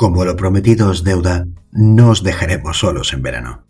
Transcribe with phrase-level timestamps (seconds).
[0.00, 3.66] Como lo prometido es deuda, no os dejaremos solos en verano.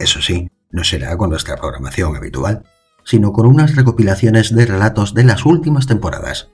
[0.00, 2.64] Eso sí, no será con nuestra programación habitual,
[3.04, 6.50] sino con unas recopilaciones de relatos de las últimas temporadas.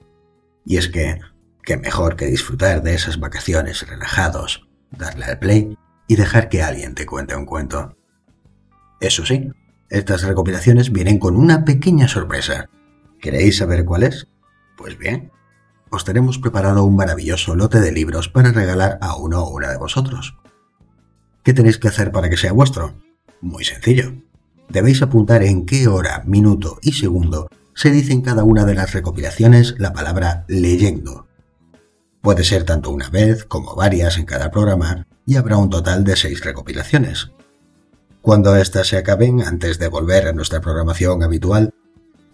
[0.63, 1.21] Y es que,
[1.63, 5.75] qué mejor que disfrutar de esas vacaciones relajados, darle al play
[6.07, 7.97] y dejar que alguien te cuente un cuento.
[9.01, 9.49] Eso sí,
[9.89, 12.69] estas recopilaciones vienen con una pequeña sorpresa.
[13.19, 14.27] ¿Queréis saber cuál es?
[14.77, 15.31] Pues bien,
[15.95, 19.77] os tenemos preparado un maravilloso lote de libros para regalar a uno o una de
[19.77, 20.37] vosotros.
[21.43, 22.93] ¿Qué tenéis que hacer para que sea vuestro?
[23.41, 24.13] Muy sencillo
[24.69, 28.93] debéis apuntar en qué hora, minuto y segundo se dice en cada una de las
[28.93, 31.27] recopilaciones la palabra leyendo.
[32.21, 36.15] Puede ser tanto una vez como varias en cada programa y habrá un total de
[36.15, 37.31] seis recopilaciones.
[38.21, 41.73] Cuando éstas se acaben, antes de volver a nuestra programación habitual,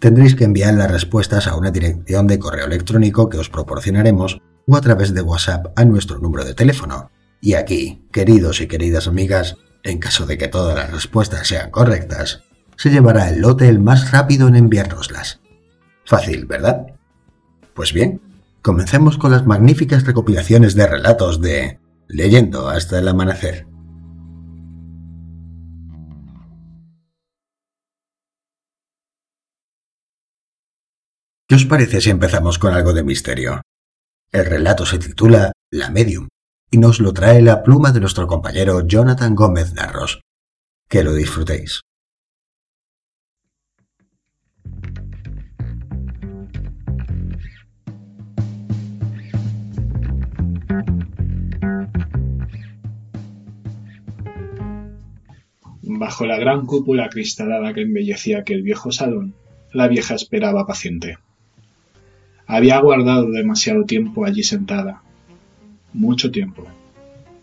[0.02, 4.74] tendréis que enviar las respuestas a una dirección de correo electrónico que os proporcionaremos o
[4.74, 7.12] a través de WhatsApp a nuestro número de teléfono.
[7.40, 12.42] Y aquí, queridos y queridas amigas, en caso de que todas las respuestas sean correctas,
[12.76, 15.40] se llevará el lote el más rápido en enviárnoslas.
[16.04, 16.84] Fácil, ¿verdad?
[17.72, 18.20] Pues bien,
[18.60, 23.68] comencemos con las magníficas recopilaciones de relatos de Leyendo hasta el amanecer.
[31.52, 33.60] ¿Qué os parece si empezamos con algo de misterio?
[34.32, 36.28] El relato se titula La Medium
[36.70, 40.22] y nos lo trae la pluma de nuestro compañero Jonathan Gómez Narros.
[40.88, 41.82] Que lo disfrutéis.
[55.82, 59.34] Bajo la gran cúpula cristalada que embellecía aquel viejo salón,
[59.74, 61.18] la vieja esperaba paciente.
[62.52, 65.00] Había aguardado demasiado tiempo allí sentada,
[65.94, 66.66] mucho tiempo.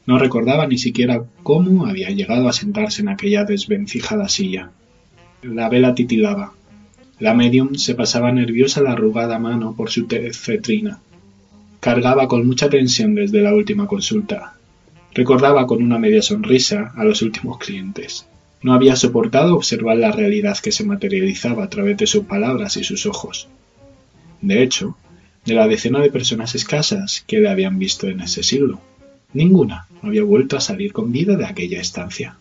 [0.06, 4.70] No recordaba ni siquiera cómo había llegado a sentarse en aquella desvencijada silla.
[5.42, 6.54] La vela titilaba.
[7.18, 11.00] La medium se pasaba nerviosa la arrugada mano por su cetrina.
[11.80, 14.58] Cargaba con mucha tensión desde la última consulta.
[15.16, 18.28] Recordaba con una media sonrisa a los últimos clientes.
[18.62, 22.84] No había soportado observar la realidad que se materializaba a través de sus palabras y
[22.84, 23.48] sus ojos.
[24.42, 24.96] De hecho,
[25.46, 28.80] de la decena de personas escasas que le habían visto en ese siglo.
[29.34, 32.38] Ninguna había vuelto a salir con vida de aquella estancia.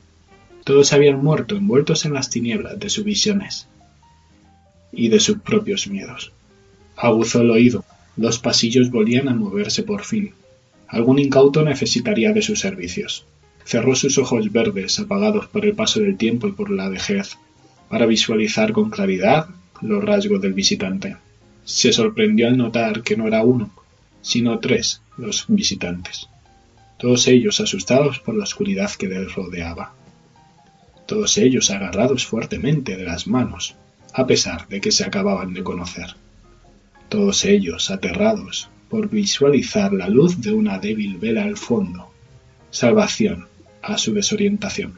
[0.64, 3.66] Todos habían muerto envueltos en las tinieblas de sus visiones
[4.92, 6.32] y de sus propios miedos.
[6.96, 7.84] Aguzó el oído.
[8.16, 10.32] Los pasillos volvían a moverse por fin.
[10.86, 13.24] Algún incauto necesitaría de sus servicios.
[13.64, 17.36] Cerró sus ojos verdes, apagados por el paso del tiempo y por la vejez,
[17.88, 19.48] para visualizar con claridad
[19.80, 21.16] los rasgos del visitante
[21.68, 23.70] se sorprendió al notar que no era uno,
[24.22, 26.30] sino tres los visitantes,
[26.98, 29.92] todos ellos asustados por la oscuridad que les rodeaba,
[31.04, 33.74] todos ellos agarrados fuertemente de las manos,
[34.14, 36.16] a pesar de que se acababan de conocer,
[37.10, 42.10] todos ellos aterrados por visualizar la luz de una débil vela al fondo,
[42.70, 43.46] salvación
[43.82, 44.94] a su desorientación.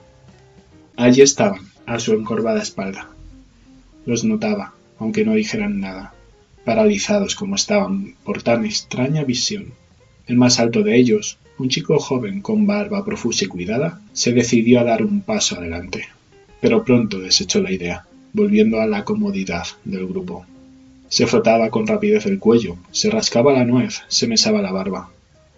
[0.97, 3.09] Allí estaban, a su encorvada espalda.
[4.06, 6.14] Los notaba, aunque no dijeran nada
[6.65, 9.72] paralizados como estaban por tan extraña visión.
[10.26, 14.81] El más alto de ellos, un chico joven con barba profusa y cuidada, se decidió
[14.81, 16.09] a dar un paso adelante,
[16.60, 20.47] pero pronto desechó la idea, volviendo a la comodidad del grupo.
[21.09, 25.10] Se frotaba con rapidez el cuello, se rascaba la nuez, se mesaba la barba.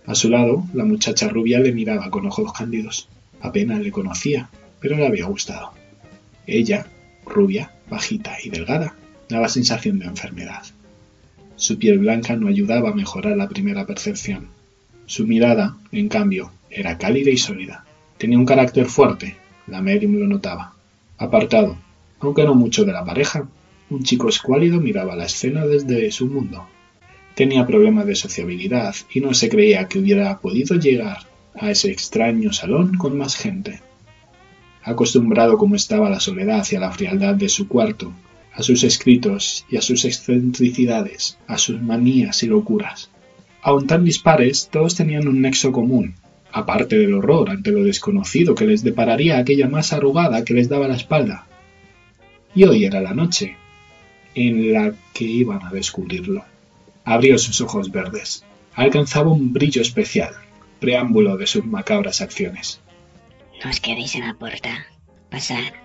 [0.06, 3.08] A su lado, la muchacha rubia le miraba con ojos cándidos.
[3.40, 4.48] Apenas le conocía,
[4.80, 5.72] pero le había gustado.
[6.46, 6.86] Ella,
[7.26, 8.96] rubia, bajita y delgada,
[9.28, 10.62] daba sensación de enfermedad.
[11.56, 14.48] Su piel blanca no ayudaba a mejorar la primera percepción.
[15.06, 17.84] Su mirada, en cambio, era cálida y sólida.
[18.18, 19.36] Tenía un carácter fuerte,
[19.66, 20.74] la medium lo notaba.
[21.18, 21.76] Apartado,
[22.20, 23.48] aunque no mucho de la pareja,
[23.90, 26.66] un chico escuálido miraba la escena desde su mundo.
[27.34, 31.19] Tenía problemas de sociabilidad y no se creía que hubiera podido llegar
[31.54, 33.81] a ese extraño salón con más gente.
[34.82, 38.12] Acostumbrado como estaba a la soledad y a la frialdad de su cuarto,
[38.54, 43.10] a sus escritos y a sus excentricidades, a sus manías y locuras.
[43.62, 46.14] Aun tan dispares, todos tenían un nexo común,
[46.52, 50.88] aparte del horror ante lo desconocido que les depararía aquella masa arrugada que les daba
[50.88, 51.46] la espalda.
[52.54, 53.56] Y hoy era la noche
[54.34, 56.44] en la que iban a descubrirlo.
[57.04, 58.44] Abrió sus ojos verdes.
[58.75, 60.34] Alcanzaba un brillo especial,
[60.81, 62.81] preámbulo de sus macabras acciones.
[63.62, 64.87] No os quedéis en la puerta.
[65.31, 65.81] Pasad.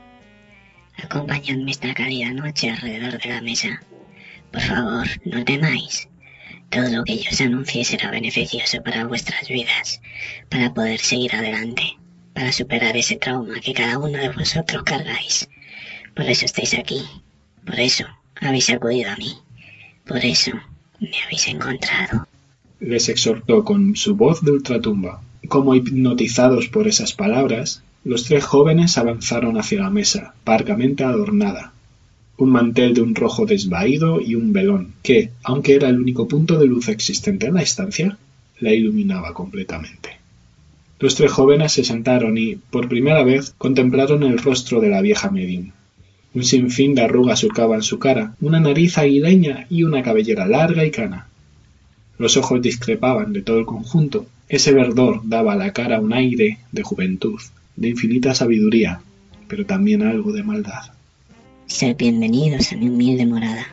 [1.03, 3.81] Acompañadme esta cálida noche alrededor de la mesa.
[4.51, 6.07] Por favor, no temáis.
[6.69, 10.01] Todo lo que yo os anuncie será beneficioso para vuestras vidas,
[10.49, 11.97] para poder seguir adelante,
[12.33, 15.47] para superar ese trauma que cada uno de vosotros cargáis.
[16.15, 17.01] Por eso estáis aquí,
[17.65, 18.05] por eso
[18.41, 19.33] habéis acudido a mí,
[20.05, 20.51] por eso
[20.99, 22.27] me habéis encontrado.
[22.79, 25.21] Les exhortó con su voz de ultratumba.
[25.47, 31.73] Como hipnotizados por esas palabras, los tres jóvenes avanzaron hacia la mesa, parcamente adornada.
[32.37, 36.57] Un mantel de un rojo desvaído y un velón, que, aunque era el único punto
[36.57, 38.17] de luz existente en la estancia,
[38.59, 40.17] la iluminaba completamente.
[40.99, 45.29] Los tres jóvenes se sentaron y, por primera vez, contemplaron el rostro de la vieja
[45.29, 45.71] medium.
[46.33, 50.91] Un sinfín de arrugas surcaban su cara, una nariz aguileña y una cabellera larga y
[50.91, 51.27] cana.
[52.17, 54.25] Los ojos discrepaban de todo el conjunto.
[54.49, 57.39] Ese verdor daba a la cara un aire de juventud,
[57.77, 59.01] de infinita sabiduría,
[59.47, 60.91] pero también algo de maldad.
[61.67, 63.67] Sed bienvenidos a mi humilde morada.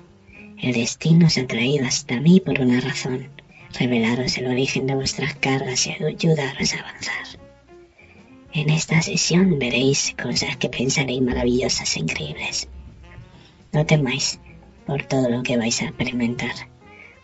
[0.60, 3.28] El destino os ha traído hasta mí por una razón,
[3.78, 7.40] revelaros el origen de vuestras cargas y ayudaros a avanzar.
[8.52, 12.68] En esta sesión veréis cosas que pensaréis maravillosas e increíbles.
[13.72, 14.38] No temáis
[14.86, 16.54] por todo lo que vais a experimentar.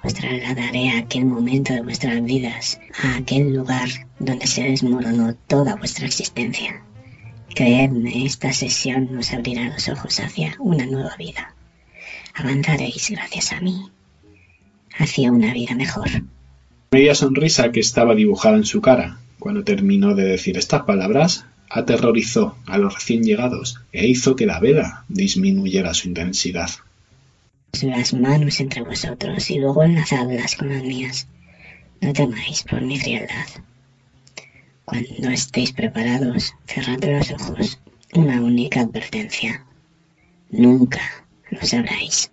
[0.03, 3.89] Os trasladaré a aquel momento de vuestras vidas, a aquel lugar
[4.19, 6.83] donde se desmoronó toda vuestra existencia.
[7.55, 11.55] Creedme, esta sesión nos abrirá los ojos hacia una nueva vida.
[12.35, 13.91] Avanzaréis gracias a mí,
[14.99, 16.09] hacia una vida mejor.
[16.91, 22.57] Media sonrisa que estaba dibujada en su cara cuando terminó de decir estas palabras, aterrorizó
[22.67, 26.71] a los recién llegados e hizo que la vela disminuyera su intensidad.
[27.83, 31.29] Las manos entre vosotros y luego enlazadlas con las mías.
[32.01, 33.47] No temáis por mi frialdad.
[34.85, 37.81] Cuando estéis preparados, cerrad los ojos.
[38.15, 39.65] Una única advertencia.
[40.51, 41.01] Nunca
[41.51, 42.33] lo sabráis.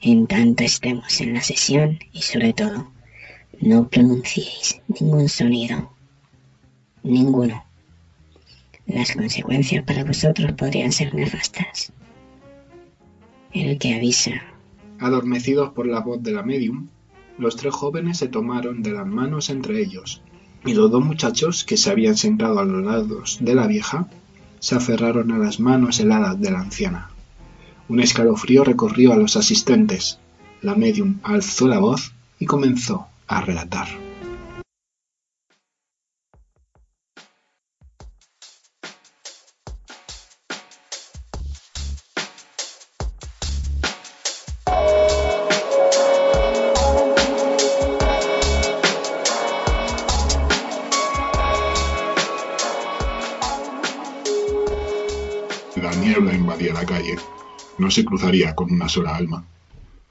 [0.00, 2.92] En tanto estemos en la sesión y sobre todo,
[3.60, 5.96] no pronunciéis ningún sonido
[7.06, 7.64] Ninguno.
[8.86, 11.92] Las consecuencias para vosotros podrían ser nefastas.
[13.52, 14.42] El que avisa.
[14.98, 16.88] Adormecidos por la voz de la medium,
[17.38, 20.22] los tres jóvenes se tomaron de las manos entre ellos,
[20.64, 24.08] y los dos muchachos que se habían sentado a los lados de la vieja
[24.58, 27.10] se aferraron a las manos heladas de la anciana.
[27.88, 30.18] Un escalofrío recorrió a los asistentes.
[30.62, 34.05] La medium alzó la voz y comenzó a relatar.
[57.78, 59.44] No se cruzaría con una sola alma.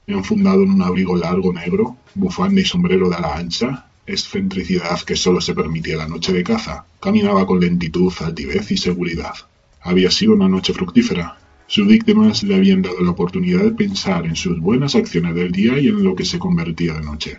[0.06, 5.40] Enfundado en un abrigo largo negro, bufanda y sombrero de ala ancha, excentricidad que solo
[5.40, 9.34] se permitía la noche de caza, caminaba con lentitud, altivez y seguridad.
[9.82, 11.38] Había sido una noche fructífera.
[11.66, 15.78] Sus víctimas le habían dado la oportunidad de pensar en sus buenas acciones del día
[15.78, 17.38] y en lo que se convertía de noche.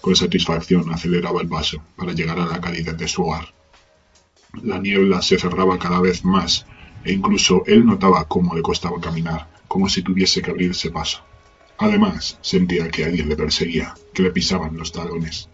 [0.00, 3.52] Con satisfacción aceleraba el paso para llegar a la calidad de su hogar.
[4.62, 6.64] La niebla se cerraba cada vez más
[7.08, 11.22] e incluso él notaba cómo le costaba caminar, como si tuviese que abrirse paso.
[11.78, 15.48] Además, sentía que alguien le perseguía, que le pisaban los talones.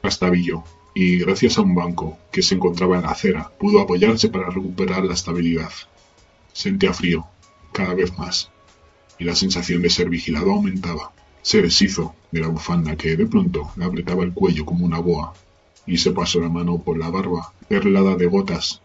[0.00, 0.62] Trastabillo,
[0.94, 5.04] y gracias a un banco que se encontraba en la acera, pudo apoyarse para recuperar
[5.04, 5.72] la estabilidad.
[6.52, 7.26] Sentía frío,
[7.72, 8.52] cada vez más,
[9.18, 11.10] y la sensación de ser vigilado aumentaba.
[11.42, 15.34] Se deshizo de la bufanda que de pronto le apretaba el cuello como una boa,
[15.84, 18.82] y se pasó la mano por la barba, perlada de gotas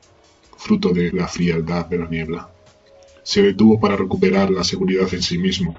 [0.61, 2.49] fruto de la frialdad de la niebla.
[3.23, 5.75] Se detuvo para recuperar la seguridad en sí mismo.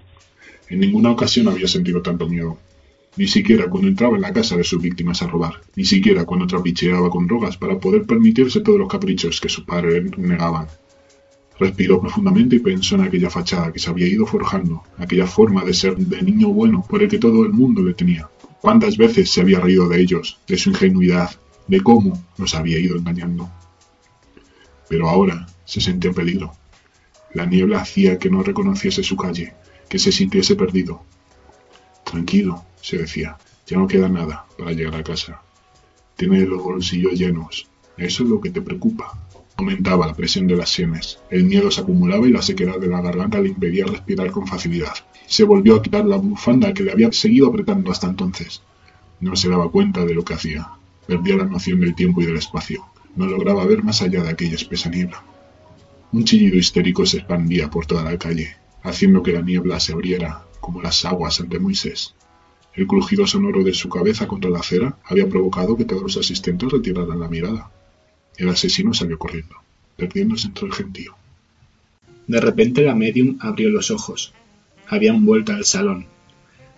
[0.68, 2.58] En ninguna ocasión había sentido tanto miedo.
[3.16, 6.48] Ni siquiera cuando entraba en la casa de sus víctimas a robar, ni siquiera cuando
[6.48, 10.66] trapicheaba con drogas para poder permitirse todos los caprichos que sus padres negaban.
[11.60, 15.74] Respiró profundamente y pensó en aquella fachada que se había ido forjando, aquella forma de
[15.74, 18.28] ser de niño bueno por el que todo el mundo le tenía.
[18.60, 21.30] ¿Cuántas veces se había reído de ellos, de su ingenuidad,
[21.68, 23.48] de cómo los había ido engañando?
[24.88, 26.52] Pero ahora se sentía en peligro.
[27.34, 29.54] La niebla hacía que no reconociese su calle,
[29.88, 31.02] que se sintiese perdido.
[32.04, 35.40] Tranquilo, se decía, ya no queda nada para llegar a casa.
[36.16, 39.18] Tiene los bolsillos llenos, eso es lo que te preocupa.
[39.56, 43.00] Aumentaba la presión de las sienes, el miedo se acumulaba y la sequedad de la
[43.00, 44.92] garganta le impedía respirar con facilidad.
[45.26, 48.62] Se volvió a quitar la bufanda que le había seguido apretando hasta entonces.
[49.20, 50.68] No se daba cuenta de lo que hacía,
[51.06, 54.57] perdía la noción del tiempo y del espacio no lograba ver más allá de aquella
[54.57, 55.23] espesa niebla.
[56.12, 60.45] Un chillido histérico se expandía por toda la calle, haciendo que la niebla se abriera
[60.61, 62.14] como las aguas ante Moisés.
[62.75, 66.71] El crujido sonoro de su cabeza contra la acera había provocado que todos los asistentes
[66.71, 67.71] retiraran la mirada.
[68.37, 69.57] El asesino salió corriendo,
[69.97, 71.14] perdiéndose entre el gentío.
[72.26, 74.33] De repente la medium abrió los ojos.
[74.88, 76.07] Habían vuelto al salón.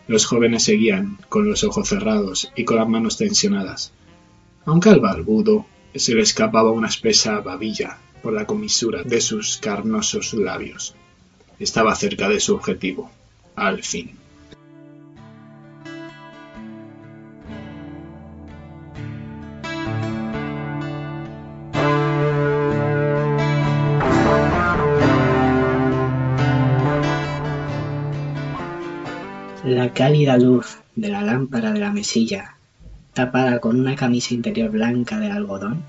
[0.08, 3.92] Los jóvenes seguían, con los ojos cerrados y con las manos tensionadas.
[4.64, 10.34] Aunque al barbudo se le escapaba una espesa babilla por la comisura de sus carnosos
[10.34, 10.94] labios.
[11.58, 13.10] Estaba cerca de su objetivo,
[13.54, 14.18] al fin.
[29.64, 32.56] La cálida luz de la lámpara de la mesilla,
[33.14, 35.84] tapada con una camisa interior blanca de algodón,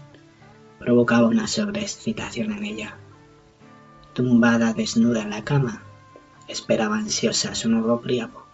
[0.79, 2.95] provocaba una sobreexcitación en ella.
[4.13, 5.81] Tumbada desnuda en la cama,
[6.47, 8.45] esperaba ansiosa su nuevo priapo.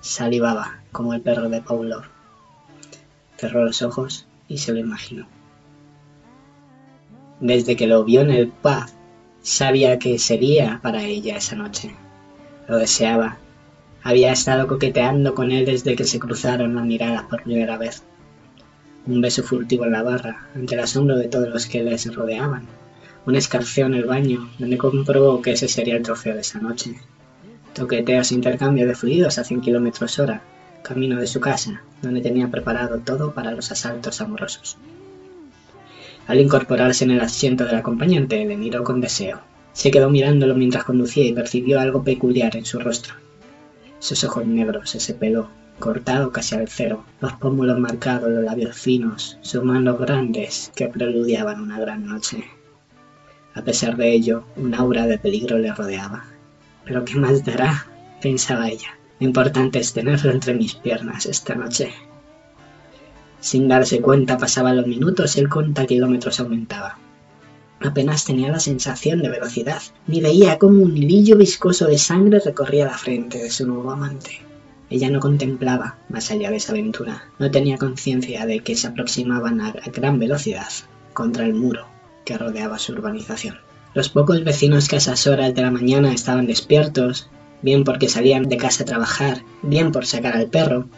[0.00, 2.02] Salivaba como el perro de Paulo.
[3.36, 5.26] Cerró los ojos y se lo imaginó.
[7.40, 8.86] Desde que lo vio en el pub,
[9.42, 11.94] sabía que sería para ella esa noche.
[12.66, 13.38] Lo deseaba
[14.02, 18.02] había estado coqueteando con él desde que se cruzaron la mirada por primera vez.
[19.06, 22.66] Un beso furtivo en la barra, ante el asombro de todos los que les rodeaban.
[23.26, 26.94] Un escarceo en el baño, donde comprobó que ese sería el trofeo de esa noche.
[27.74, 30.42] Toqueteos e intercambio de fluidos a 100 kilómetros hora,
[30.82, 34.78] camino de su casa, donde tenía preparado todo para los asaltos amorosos.
[36.26, 39.40] Al incorporarse en el asiento del acompañante, le miró con deseo.
[39.72, 43.14] Se quedó mirándolo mientras conducía y percibió algo peculiar en su rostro
[43.98, 49.38] sus ojos negros, ese pelo cortado casi al cero, los pómulos marcados, los labios finos,
[49.42, 52.44] sus manos grandes que preludiaban una gran noche.
[53.54, 56.24] A pesar de ello, un aura de peligro le rodeaba.
[56.84, 57.86] Pero ¿qué más dará?
[58.20, 58.98] pensaba ella.
[59.20, 61.92] Lo importante es tenerlo entre mis piernas esta noche.
[63.40, 66.98] Sin darse cuenta pasaban los minutos y el conta kilómetros aumentaba.
[67.80, 72.86] Apenas tenía la sensación de velocidad, ni veía cómo un hilillo viscoso de sangre recorría
[72.86, 74.40] la frente de su nuevo amante.
[74.90, 79.60] Ella no contemplaba más allá de esa aventura, no tenía conciencia de que se aproximaban
[79.60, 80.68] a gran velocidad
[81.12, 81.86] contra el muro
[82.24, 83.58] que rodeaba su urbanización.
[83.94, 87.28] Los pocos vecinos que a esas horas de la mañana estaban despiertos,
[87.62, 90.88] bien porque salían de casa a trabajar, bien por sacar al perro,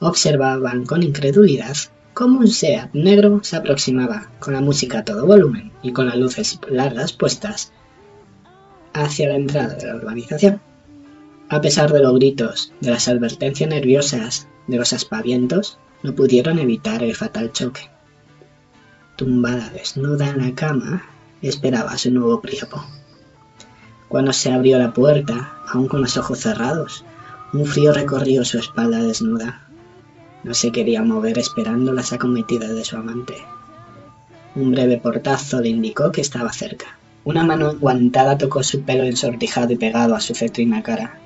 [0.00, 1.76] observaban con incredulidad
[2.14, 6.16] como un SEAT negro se aproximaba, con la música a todo volumen y con las
[6.16, 7.72] luces largas puestas
[8.92, 10.60] hacia la entrada de la urbanización.
[11.48, 17.02] A pesar de los gritos, de las advertencias nerviosas, de los aspavientos, no pudieron evitar
[17.02, 17.90] el fatal choque.
[19.16, 21.04] Tumbada desnuda en la cama,
[21.42, 22.84] esperaba a su nuevo priapo.
[24.08, 27.04] Cuando se abrió la puerta, aún con los ojos cerrados,
[27.52, 29.68] un frío recorrió su espalda desnuda.
[30.44, 33.34] No se quería mover esperando las acometidas de su amante.
[34.54, 36.98] Un breve portazo le indicó que estaba cerca.
[37.24, 41.18] Una mano aguantada tocó su pelo ensortijado y pegado a su cetrina cara.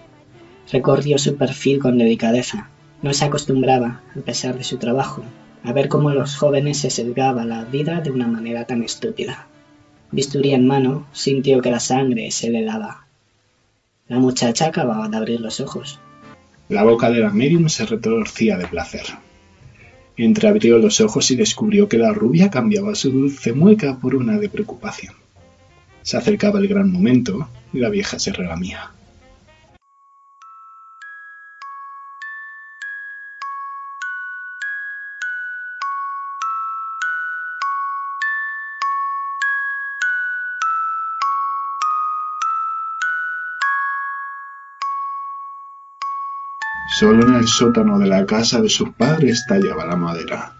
[0.70, 2.68] Recorrió su perfil con delicadeza.
[3.02, 5.23] No se acostumbraba, a pesar de su trabajo,
[5.64, 9.49] a ver cómo los jóvenes se sesgaba la vida de una manera tan estúpida.
[10.12, 13.06] Bisturí en mano, sintió que la sangre se le helaba.
[14.08, 15.99] La muchacha acababa de abrir los ojos.
[16.68, 19.04] La boca de la medium se retorcía de placer.
[20.16, 24.49] Entreabrió los ojos y descubrió que la rubia cambiaba su dulce mueca por una de
[24.49, 25.14] preocupación.
[26.02, 28.95] Se acercaba el gran momento y la vieja se relamía.
[46.88, 50.52] Solo en el sótano de la casa de sus padres tallaba la madera.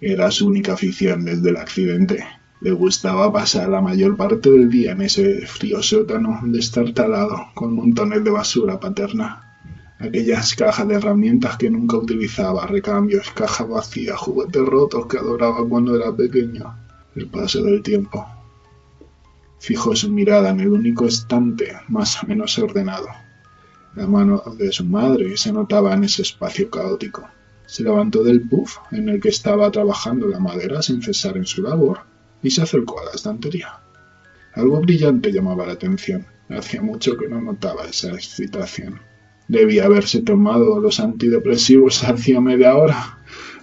[0.00, 2.24] Era su única afición desde el accidente.
[2.62, 8.24] Le gustaba pasar la mayor parte del día en ese frío sótano destartalado con montones
[8.24, 9.58] de basura paterna.
[9.98, 15.94] Aquellas cajas de herramientas que nunca utilizaba, recambios, cajas vacías, juguetes rotos que adoraba cuando
[15.94, 16.74] era pequeño.
[17.14, 18.26] El paso del tiempo.
[19.58, 23.08] Fijó su mirada en el único estante más o menos ordenado,
[23.94, 27.28] la mano de su madre se notaba en ese espacio caótico.
[27.66, 31.62] Se levantó del puff en el que estaba trabajando la madera sin cesar en su
[31.62, 32.00] labor
[32.42, 33.80] y se acercó a la estantería.
[34.54, 36.26] Algo brillante llamaba la atención.
[36.48, 39.00] Hacía mucho que no notaba esa excitación.
[39.48, 43.18] Debía haberse tomado los antidepresivos hacía media hora,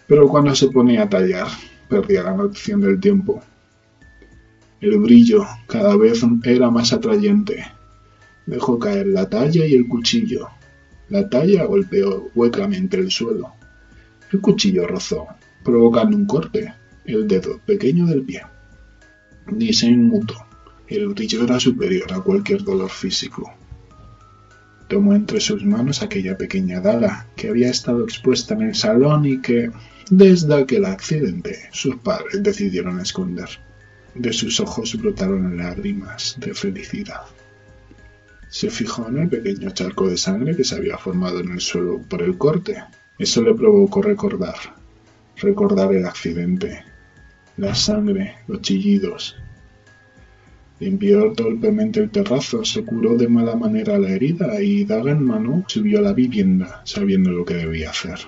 [0.07, 1.47] pero cuando se ponía a tallar,
[1.89, 3.41] perdía la noción del tiempo.
[4.79, 7.65] El brillo cada vez era más atrayente,
[8.47, 10.47] Dejó caer la talla y el cuchillo.
[11.09, 13.51] La talla golpeó huecamente el suelo.
[14.31, 15.27] El cuchillo rozó,
[15.63, 16.73] provocando un corte,
[17.03, 18.41] el dedo pequeño del pie.
[19.47, 20.35] Ni se inmutó.
[20.87, 23.53] El brillo era superior a cualquier dolor físico.
[24.87, 29.41] Tomó entre sus manos aquella pequeña daga que había estado expuesta en el salón y
[29.41, 29.71] que,
[30.09, 33.49] desde aquel accidente, sus padres decidieron esconder.
[34.15, 37.23] De sus ojos brotaron lágrimas de felicidad.
[38.49, 42.01] Se fijó en el pequeño charco de sangre que se había formado en el suelo
[42.09, 42.83] por el corte.
[43.19, 44.55] Eso le provocó recordar,
[45.35, 46.83] recordar el accidente,
[47.57, 49.35] la sangre, los chillidos.
[50.79, 55.63] Limpió torpemente el terrazo, se curó de mala manera la herida y, daga en mano,
[55.67, 58.19] subió a la vivienda, sabiendo lo que debía hacer.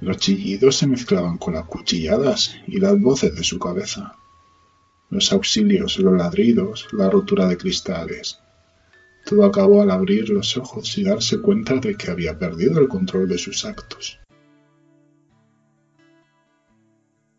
[0.00, 4.16] Los chillidos se mezclaban con las cuchilladas y las voces de su cabeza.
[5.12, 8.38] Los auxilios, los ladridos, la rotura de cristales.
[9.26, 13.28] Todo acabó al abrir los ojos y darse cuenta de que había perdido el control
[13.28, 14.18] de sus actos.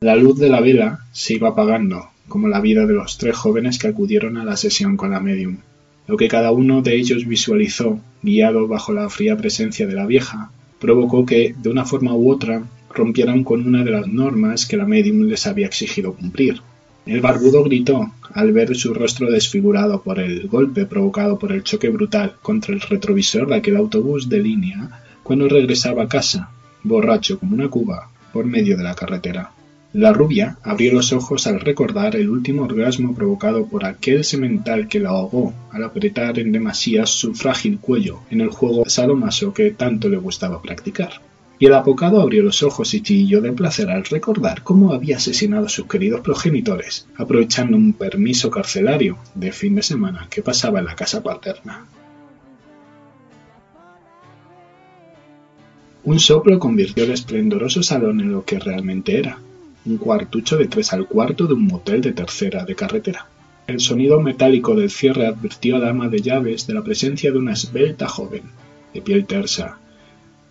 [0.02, 3.80] La luz de la vela se iba apagando, como la vida de los tres jóvenes
[3.80, 5.58] que acudieron a la sesión con la medium.
[6.06, 10.52] Lo que cada uno de ellos visualizó, guiado bajo la fría presencia de la vieja,
[10.80, 14.86] provocó que, de una forma u otra, rompieran con una de las normas que la
[14.86, 16.62] medium les había exigido cumplir.
[17.06, 21.90] El barbudo gritó al ver su rostro desfigurado por el golpe provocado por el choque
[21.90, 26.50] brutal contra el retrovisor de aquel autobús de línea cuando regresaba a casa,
[26.84, 29.52] borracho como una cuba, por medio de la carretera.
[29.92, 35.00] La rubia abrió los ojos al recordar el último orgasmo provocado por aquel semental que
[35.00, 40.10] la ahogó al apretar en demasía su frágil cuello en el juego salomaso que tanto
[40.10, 41.22] le gustaba practicar.
[41.64, 45.68] Y el apocado abrió los ojos y chilló de placer al recordar cómo había asesinado
[45.68, 50.86] a sus queridos progenitores, aprovechando un permiso carcelario de fin de semana que pasaba en
[50.88, 51.86] la casa paterna.
[56.04, 59.40] Un soplo convirtió el esplendoroso salón en lo que realmente era,
[59.86, 63.28] un cuartucho de tres al cuarto de un motel de tercera de carretera.
[63.68, 67.38] El sonido metálico del cierre advirtió a la ama de llaves de la presencia de
[67.38, 68.44] una esbelta joven,
[68.94, 69.78] de piel tersa,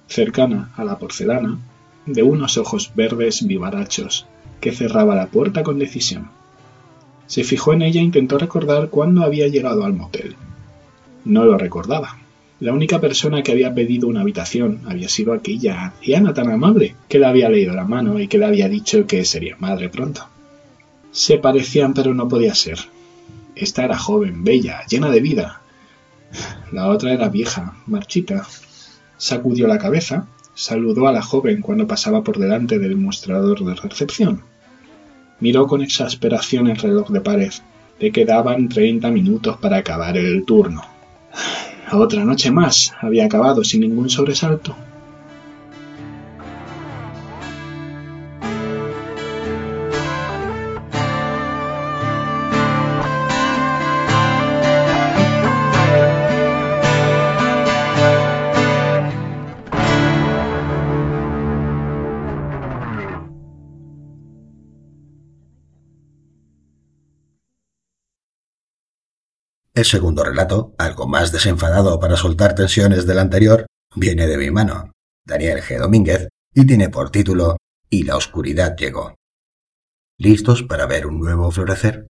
[0.08, 1.58] cercana a la porcelana,
[2.06, 4.26] de unos ojos verdes vivarachos,
[4.60, 6.30] que cerraba la puerta con decisión.
[7.26, 10.36] Se fijó en ella e intentó recordar cuándo había llegado al motel.
[11.24, 12.18] No lo recordaba.
[12.60, 17.18] La única persona que había pedido una habitación había sido aquella anciana tan amable que
[17.18, 20.28] le había leído la mano y que le había dicho que sería madre pronto.
[21.10, 22.78] Se parecían pero no podía ser.
[23.56, 25.60] Esta era joven, bella, llena de vida.
[26.70, 28.46] La otra era vieja, marchita.
[29.22, 34.42] Sacudió la cabeza, saludó a la joven cuando pasaba por delante del mostrador de recepción.
[35.38, 37.52] Miró con exasperación el reloj de pared.
[38.00, 40.82] Le quedaban treinta minutos para acabar el turno.
[41.92, 44.74] Otra noche más había acabado sin ningún sobresalto.
[69.84, 74.92] Segundo relato, algo más desenfadado para soltar tensiones del anterior, viene de mi mano,
[75.24, 75.78] Daniel G.
[75.78, 77.56] Domínguez, y tiene por título
[77.90, 79.14] Y la oscuridad llegó.
[80.18, 82.06] ¿Listos para ver un nuevo florecer?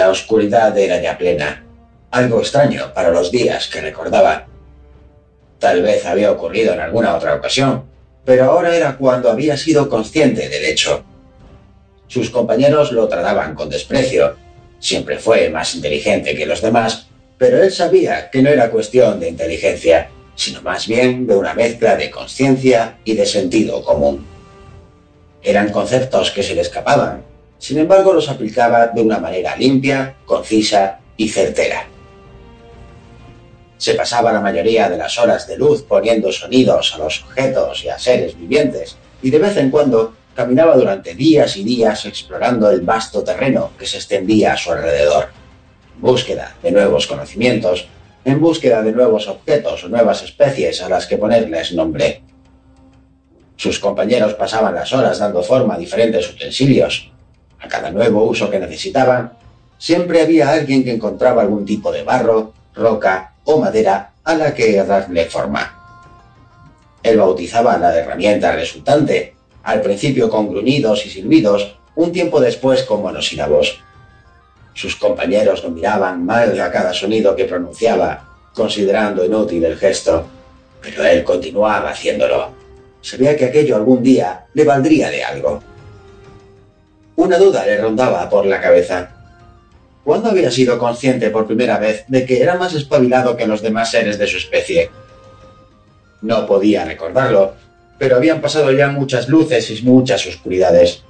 [0.00, 1.62] La oscuridad era ya plena,
[2.10, 4.46] algo extraño para los días que recordaba.
[5.58, 7.84] Tal vez había ocurrido en alguna otra ocasión,
[8.24, 11.04] pero ahora era cuando había sido consciente del hecho.
[12.06, 14.36] Sus compañeros lo trataban con desprecio.
[14.78, 19.28] Siempre fue más inteligente que los demás, pero él sabía que no era cuestión de
[19.28, 24.26] inteligencia, sino más bien de una mezcla de conciencia y de sentido común.
[25.42, 27.22] Eran conceptos que se le escapaban,
[27.60, 31.86] sin embargo, los aplicaba de una manera limpia, concisa y certera.
[33.76, 37.90] Se pasaba la mayoría de las horas de luz poniendo sonidos a los objetos y
[37.90, 42.80] a seres vivientes, y de vez en cuando caminaba durante días y días explorando el
[42.80, 45.28] vasto terreno que se extendía a su alrededor,
[45.94, 47.86] en búsqueda de nuevos conocimientos,
[48.24, 52.22] en búsqueda de nuevos objetos o nuevas especies a las que ponerles nombre.
[53.56, 57.12] Sus compañeros pasaban las horas dando forma a diferentes utensilios.
[57.70, 59.32] Cada nuevo uso que necesitaban,
[59.78, 64.74] siempre había alguien que encontraba algún tipo de barro, roca o madera a la que
[64.82, 65.76] darle forma.
[67.02, 73.02] Él bautizaba la herramienta resultante, al principio con gruñidos y silbidos, un tiempo después con
[73.02, 73.80] monosílabos.
[74.74, 80.26] Sus compañeros lo miraban mal a cada sonido que pronunciaba, considerando inútil el gesto,
[80.82, 82.50] pero él continuaba haciéndolo.
[83.00, 85.62] Sabía que aquello algún día le valdría de algo.
[87.20, 89.10] Una duda le rondaba por la cabeza.
[90.04, 93.90] ¿Cuándo había sido consciente por primera vez de que era más espabilado que los demás
[93.90, 94.90] seres de su especie?
[96.22, 97.52] No podía recordarlo,
[97.98, 101.02] pero habían pasado ya muchas luces y muchas oscuridades.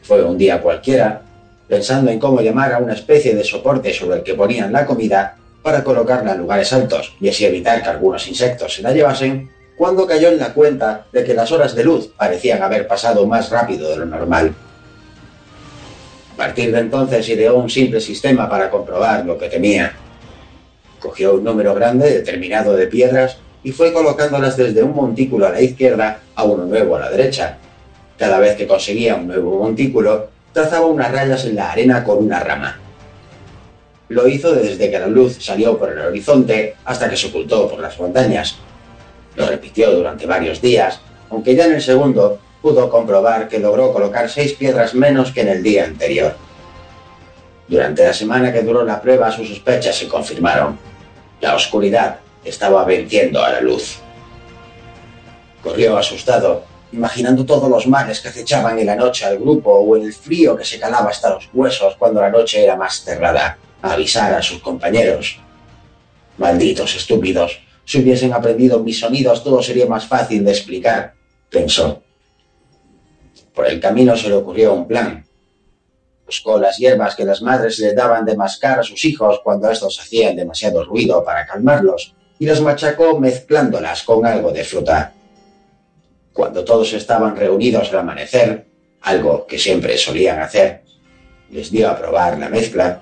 [0.00, 1.20] Fue un día cualquiera,
[1.68, 5.36] pensando en cómo llamar a una especie de soporte sobre el que ponían la comida
[5.62, 10.06] para colocarla en lugares altos y así evitar que algunos insectos se la llevasen, cuando
[10.06, 13.90] cayó en la cuenta de que las horas de luz parecían haber pasado más rápido
[13.90, 14.54] de lo normal.
[16.32, 19.92] A partir de entonces ideó un simple sistema para comprobar lo que temía.
[21.00, 25.60] Cogió un número grande determinado de piedras y fue colocándolas desde un montículo a la
[25.60, 27.58] izquierda a uno nuevo a la derecha.
[28.18, 32.40] Cada vez que conseguía un nuevo montículo, trazaba unas rayas en la arena con una
[32.40, 32.78] rama.
[34.08, 37.80] Lo hizo desde que la luz salió por el horizonte hasta que se ocultó por
[37.80, 38.56] las montañas.
[39.36, 44.28] Lo repitió durante varios días, aunque ya en el segundo pudo comprobar que logró colocar
[44.28, 46.34] seis piedras menos que en el día anterior.
[47.68, 50.78] Durante la semana que duró la prueba sus sospechas se confirmaron.
[51.40, 53.98] La oscuridad estaba venciendo a la luz.
[55.62, 60.12] Corrió asustado, imaginando todos los males que acechaban en la noche al grupo o el
[60.12, 64.32] frío que se calaba hasta los huesos cuando la noche era más cerrada, a avisar
[64.32, 65.40] a sus compañeros.
[66.38, 71.14] Malditos estúpidos, si hubiesen aprendido mis sonidos todo sería más fácil de explicar,
[71.48, 72.02] pensó.
[73.54, 75.24] Por el camino se le ocurrió un plan.
[76.26, 80.00] Buscó las hierbas que las madres le daban de mascar a sus hijos cuando estos
[80.00, 85.14] hacían demasiado ruido para calmarlos y las machacó mezclándolas con algo de fruta.
[86.32, 88.66] Cuando todos estaban reunidos al amanecer,
[89.02, 90.82] algo que siempre solían hacer,
[91.50, 93.00] les dio a probar la mezcla.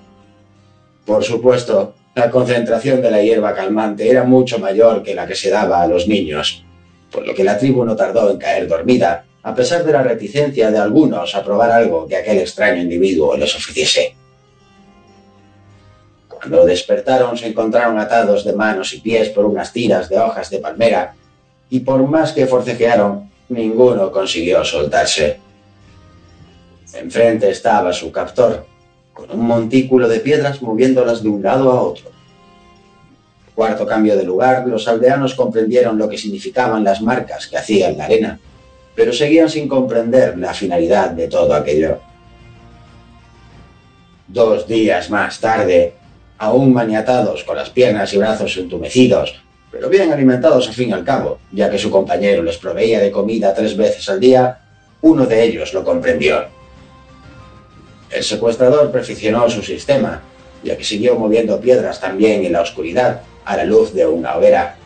[1.06, 5.50] Por supuesto, la concentración de la hierba calmante era mucho mayor que la que se
[5.50, 6.64] daba a los niños,
[7.10, 10.70] por lo que la tribu no tardó en caer dormida, a pesar de la reticencia
[10.70, 14.16] de algunos a probar algo que aquel extraño individuo les ofreciese.
[16.28, 20.58] Cuando despertaron se encontraron atados de manos y pies por unas tiras de hojas de
[20.58, 21.14] palmera,
[21.68, 25.40] y por más que forcejearon, ninguno consiguió soltarse.
[26.92, 28.66] Enfrente estaba su captor,
[29.14, 32.10] con un montículo de piedras moviéndolas de un lado a otro.
[33.54, 37.98] Cuarto cambio de lugar, los aldeanos comprendieron lo que significaban las marcas que hacía en
[37.98, 38.40] la arena,
[38.96, 42.00] pero seguían sin comprender la finalidad de todo aquello.
[44.26, 45.94] Dos días más tarde,
[46.38, 51.04] aún maniatados con las piernas y brazos entumecidos, pero bien alimentados al fin y al
[51.04, 54.58] cabo, ya que su compañero les proveía de comida tres veces al día,
[55.02, 56.53] uno de ellos lo comprendió.
[58.14, 60.22] El secuestrador perfeccionó su sistema,
[60.62, 64.76] ya que siguió moviendo piedras también en la oscuridad, a la luz de una hoguera.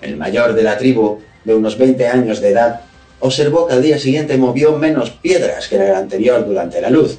[0.00, 2.80] El mayor de la tribu, de unos 20 años de edad,
[3.20, 7.18] observó que al día siguiente movió menos piedras que en el anterior durante la luz,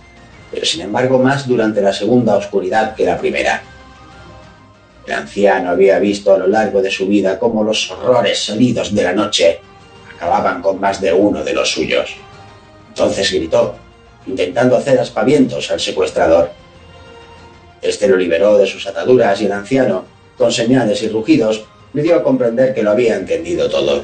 [0.51, 3.62] pero sin embargo más durante la segunda oscuridad que la primera.
[5.06, 9.04] El anciano había visto a lo largo de su vida cómo los horrores salidos de
[9.04, 9.60] la noche
[10.15, 12.15] acababan con más de uno de los suyos.
[12.89, 13.85] Entonces gritó,
[14.27, 16.51] intentando hacer aspavientos al secuestrador.
[17.81, 20.05] Este lo liberó de sus ataduras y el anciano,
[20.38, 24.03] con señales y rugidos, le dio a comprender que lo había entendido todo,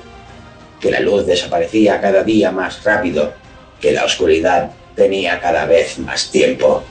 [0.79, 3.33] que la luz desaparecía cada día más rápido,
[3.81, 6.83] que la oscuridad tenía cada vez más tiempo.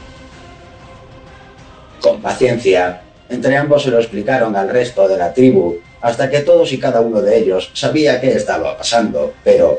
[2.01, 6.73] Con paciencia, entre ambos se lo explicaron al resto de la tribu, hasta que todos
[6.73, 9.79] y cada uno de ellos sabía qué estaba pasando, pero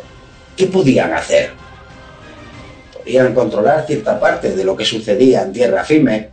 [0.55, 1.60] ¿qué podían hacer?
[3.11, 6.29] Podían controlar cierta parte de lo que sucedía en tierra firme,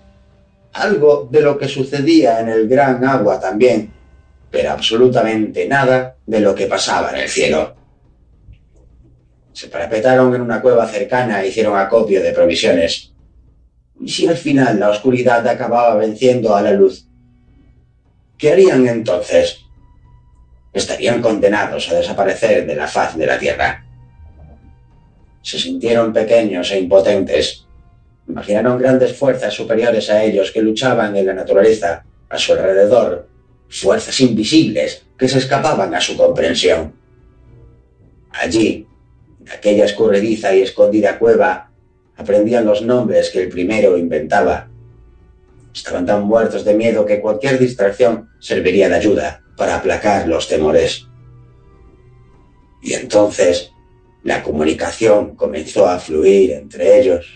[0.75, 3.93] algo de lo que sucedía en el gran agua también,
[4.49, 7.75] pero absolutamente nada de lo que pasaba en el cielo.
[9.53, 13.13] Se parapetaron en una cueva cercana e hicieron acopio de provisiones.
[14.01, 17.09] ¿Y si al final la oscuridad acababa venciendo a la luz?
[18.39, 19.65] ¿Qué harían entonces?
[20.73, 23.88] Estarían condenados a desaparecer de la faz de la tierra.
[25.49, 27.65] Se sintieron pequeños e impotentes.
[28.29, 33.27] Imaginaron grandes fuerzas superiores a ellos que luchaban en la naturaleza, a su alrededor,
[33.67, 36.93] fuerzas invisibles que se escapaban a su comprensión.
[38.31, 38.87] Allí,
[39.41, 41.71] en aquella escurridiza y escondida cueva,
[42.19, 44.69] aprendían los nombres que el primero inventaba.
[45.75, 51.07] Estaban tan muertos de miedo que cualquier distracción serviría de ayuda para aplacar los temores.
[52.83, 53.73] Y entonces
[54.29, 57.27] la comunicación comenzó a fluir entre ellos.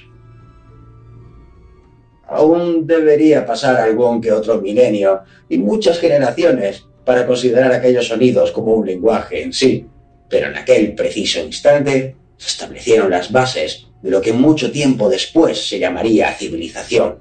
[2.28, 8.74] Aún debería pasar algún que otro milenio y muchas generaciones para considerar aquellos sonidos como
[8.74, 9.86] un lenguaje en sí,
[10.28, 15.66] pero en aquel preciso instante se establecieron las bases de lo que mucho tiempo después
[15.66, 17.20] se llamaría civilización.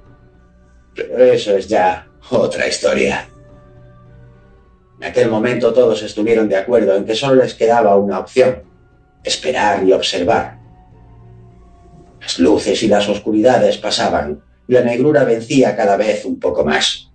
[0.94, 3.26] Pero eso es ya otra historia.
[5.00, 8.71] En aquel momento todos estuvieron de acuerdo en que solo les quedaba una opción,
[9.24, 10.58] esperar y observar.
[12.20, 17.10] Las luces y las oscuridades pasaban y la negrura vencía cada vez un poco más.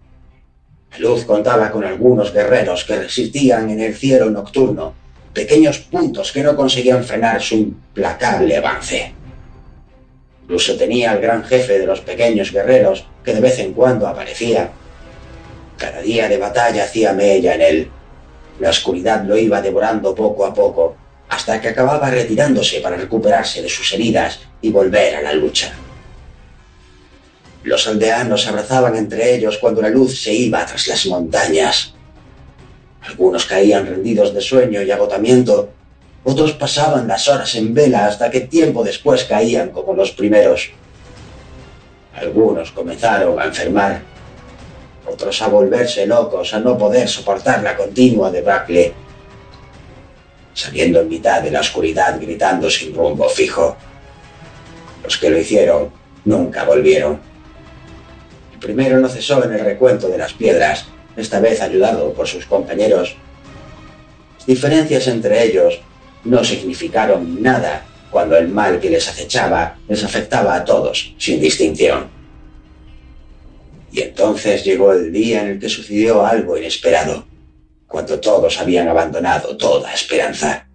[0.92, 4.94] La luz contaba con algunos guerreros que resistían en el cielo nocturno,
[5.34, 9.14] pequeños puntos que no conseguían frenar su implacable avance.
[10.44, 14.72] Incluso tenía al gran jefe de los pequeños guerreros que de vez en cuando aparecía.
[15.78, 17.92] Cada día de batalla hacía mella en él.
[18.60, 20.96] La oscuridad lo iba devorando poco a poco,
[21.30, 25.74] hasta que acababa retirándose para recuperarse de sus heridas y volver a la lucha.
[27.64, 31.94] Los aldeanos abrazaban entre ellos cuando la luz se iba tras las montañas.
[33.02, 35.70] Algunos caían rendidos de sueño y agotamiento,
[36.24, 40.72] otros pasaban las horas en vela hasta que tiempo después caían como los primeros.
[42.16, 44.02] Algunos comenzaron a enfermar,
[45.10, 48.94] otros a volverse locos, a no poder soportar la continua debacle
[50.58, 53.78] saliendo en mitad de la oscuridad gritando sin rumbo fijo.
[55.04, 55.92] Los que lo hicieron
[56.26, 57.20] nunca volvieron.
[58.54, 62.48] El primero no cesó en el recuento de las piedras, esta vez ayudado por sus
[62.48, 63.16] compañeros.
[64.38, 65.80] Las diferencias entre ellos
[66.24, 72.08] no significaron nada cuando el mal que les acechaba les afectaba a todos, sin distinción.
[73.92, 77.37] Y entonces llegó el día en el que sucedió algo inesperado
[77.88, 80.68] cuando todos habían abandonado toda esperanza.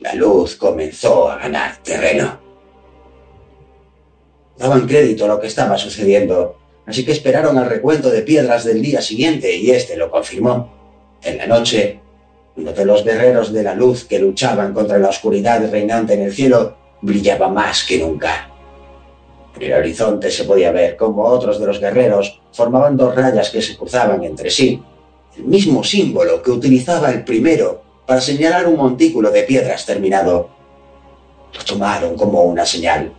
[0.00, 2.40] La luz comenzó a ganar terreno.
[4.56, 8.82] Daban crédito a lo que estaba sucediendo, así que esperaron al recuento de piedras del
[8.82, 10.76] día siguiente y este lo confirmó.
[11.22, 12.00] En la noche,
[12.56, 16.32] uno de los guerreros de la luz que luchaban contra la oscuridad reinante en el
[16.32, 18.50] cielo brillaba más que nunca.
[19.54, 23.62] En el horizonte se podía ver cómo otros de los guerreros formaban dos rayas que
[23.62, 24.82] se cruzaban entre sí
[25.38, 30.50] el mismo símbolo que utilizaba el primero para señalar un montículo de piedras terminado.
[31.54, 33.14] Lo tomaron como una señal.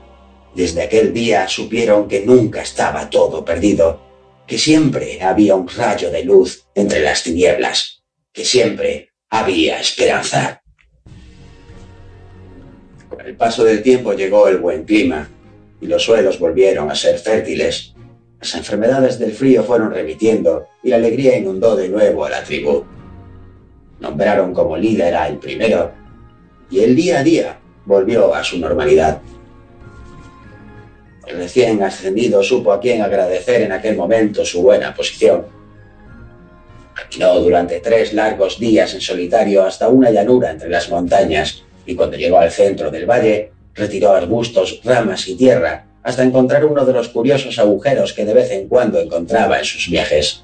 [0.53, 4.01] Desde aquel día supieron que nunca estaba todo perdido,
[4.47, 8.03] que siempre había un rayo de luz entre las tinieblas,
[8.33, 10.61] que siempre había esperanza.
[13.09, 15.29] Con el paso del tiempo llegó el buen clima
[15.79, 17.93] y los suelos volvieron a ser fértiles
[18.39, 22.85] las enfermedades del frío fueron remitiendo y la alegría inundó de nuevo a la tribu.
[23.99, 25.91] Nombraron como líder al primero
[26.71, 29.19] y el día a día volvió a su normalidad.
[31.27, 35.45] El recién ascendido supo a quién agradecer en aquel momento su buena posición.
[36.93, 42.15] Caminó durante tres largos días en solitario hasta una llanura entre las montañas y cuando
[42.15, 47.09] llegó al centro del valle, retiró arbustos, ramas y tierra hasta encontrar uno de los
[47.09, 50.43] curiosos agujeros que de vez en cuando encontraba en sus viajes.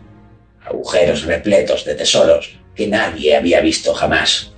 [0.63, 4.51] Agujeros repletos de tesoros que nadie había visto jamás.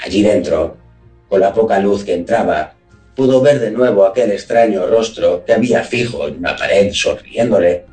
[0.00, 0.76] Allí dentro,
[1.30, 2.74] con la poca luz que entraba,
[3.14, 7.86] pudo ver de nuevo aquel extraño rostro que había fijo en una pared sonriéndole,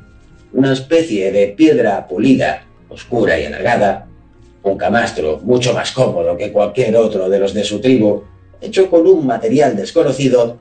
[0.52, 4.06] una especie de piedra pulida, oscura y alargada,
[4.62, 8.24] un camastro mucho más cómodo que cualquier otro de los de su tribu,
[8.60, 10.58] hecho con un material desconocido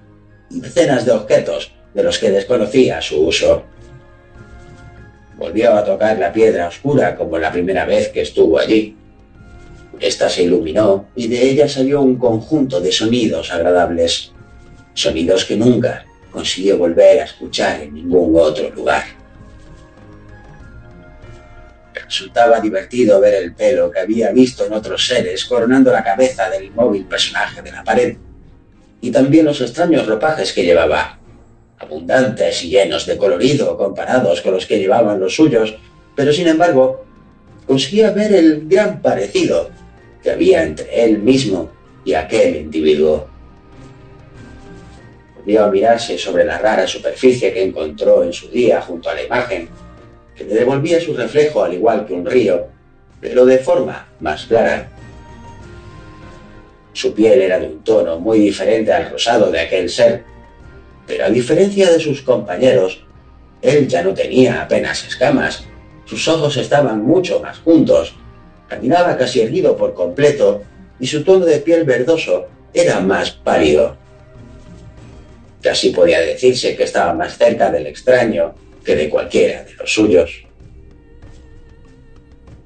[0.49, 3.63] decenas de objetos de los que desconocía su uso.
[5.37, 8.95] Volvió a tocar la piedra oscura como la primera vez que estuvo allí.
[9.99, 14.31] Esta se iluminó y de ella salió un conjunto de sonidos agradables,
[14.93, 19.03] sonidos que nunca consiguió volver a escuchar en ningún otro lugar.
[21.93, 26.65] Resultaba divertido ver el pelo que había visto en otros seres coronando la cabeza del
[26.65, 28.17] inmóvil personaje de la pared
[29.03, 31.19] y también los extraños ropajes que llevaba,
[31.77, 35.75] abundantes y llenos de colorido comparados con los que llevaban los suyos,
[36.15, 37.03] pero sin embargo
[37.67, 39.69] conseguía ver el gran parecido
[40.23, 41.69] que había entre él mismo
[42.05, 43.27] y aquel individuo.
[45.35, 49.23] Volvió a mirarse sobre la rara superficie que encontró en su día junto a la
[49.23, 49.67] imagen
[50.33, 52.67] que le devolvía su reflejo al igual que un río,
[53.19, 54.92] pero de forma más clara.
[56.93, 60.23] Su piel era de un tono muy diferente al rosado de aquel ser,
[61.05, 63.03] pero a diferencia de sus compañeros,
[63.61, 65.65] él ya no tenía apenas escamas,
[66.05, 68.13] sus ojos estaban mucho más juntos,
[68.67, 70.63] caminaba casi erguido por completo
[70.99, 73.97] y su tono de piel verdoso era más pálido.
[75.61, 78.53] Casi podía decirse que estaba más cerca del extraño
[78.83, 80.45] que de cualquiera de los suyos.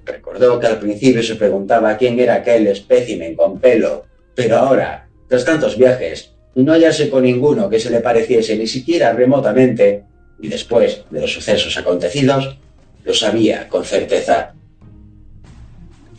[0.04, 4.06] Recordó que al principio se preguntaba quién era aquel espécimen con pelo,
[4.38, 9.12] pero ahora, tras tantos viajes, no hallarse con ninguno que se le pareciese ni siquiera
[9.12, 10.04] remotamente,
[10.40, 12.56] y después de los sucesos acontecidos,
[13.04, 14.54] lo sabía con certeza.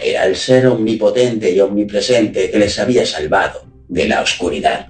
[0.01, 4.89] Era el ser omnipotente y omnipresente que les había salvado de la oscuridad.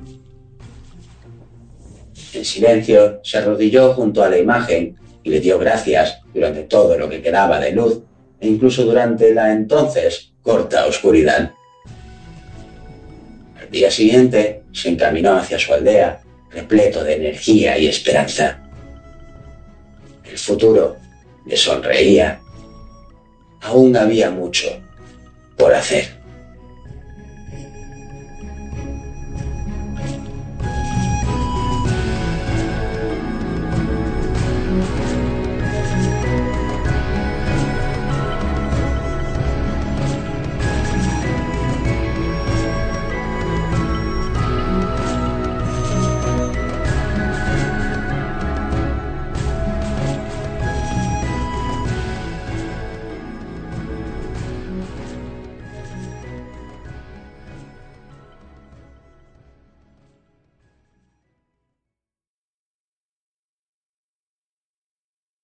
[2.33, 7.11] En silencio se arrodilló junto a la imagen y le dio gracias durante todo lo
[7.11, 8.01] que quedaba de luz
[8.41, 11.53] e incluso durante la entonces corta oscuridad.
[13.69, 18.63] Al día siguiente se encaminó hacia su aldea, repleto de energía y esperanza.
[20.25, 20.97] El futuro
[21.45, 22.41] le sonreía.
[23.61, 24.69] Aún había mucho
[25.59, 26.18] por hacer.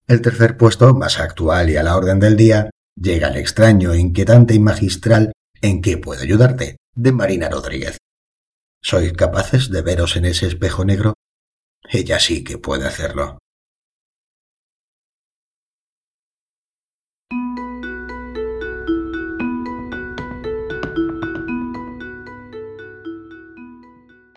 [0.06, 4.54] El tercer puesto, más actual y a la orden del día, llega el extraño, inquietante
[4.54, 6.76] y magistral ¿En qué puedo ayudarte?
[6.94, 7.96] de Marina Rodríguez.
[8.82, 11.14] ¿Sois capaces de veros en ese espejo negro?
[11.90, 13.38] Ella sí que puede hacerlo.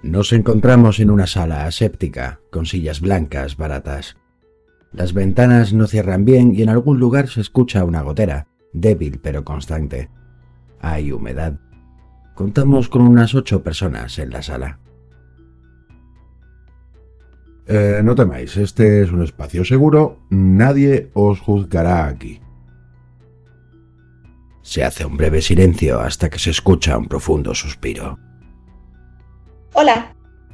[0.01, 4.15] Nos encontramos en una sala aséptica, con sillas blancas baratas.
[4.97, 9.45] Las ventanas no cierran bien y en algún lugar se escucha una gotera, débil pero
[9.45, 10.10] constante.
[10.81, 11.60] Hay humedad.
[12.33, 14.79] Contamos con unas ocho personas en la sala.
[17.67, 22.41] Eh, no temáis, este es un espacio seguro, nadie os juzgará aquí.
[24.63, 28.17] Se hace un breve silencio hasta que se escucha un profundo suspiro.
[29.73, 30.12] Hola,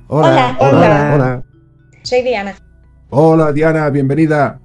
[0.07, 1.13] Hola, Hola, hola, hola.
[1.15, 1.43] hola.
[2.03, 2.53] soy Diana.
[3.15, 4.59] Hola, Diana, bienvenida.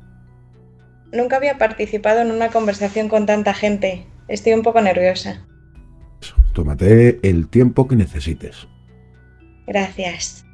[1.12, 4.06] Nunca había participado en una conversación con tanta gente.
[4.26, 5.46] Estoy un poco nerviosa.
[6.54, 8.66] Tómate el tiempo que necesites.
[9.66, 10.46] Gracias.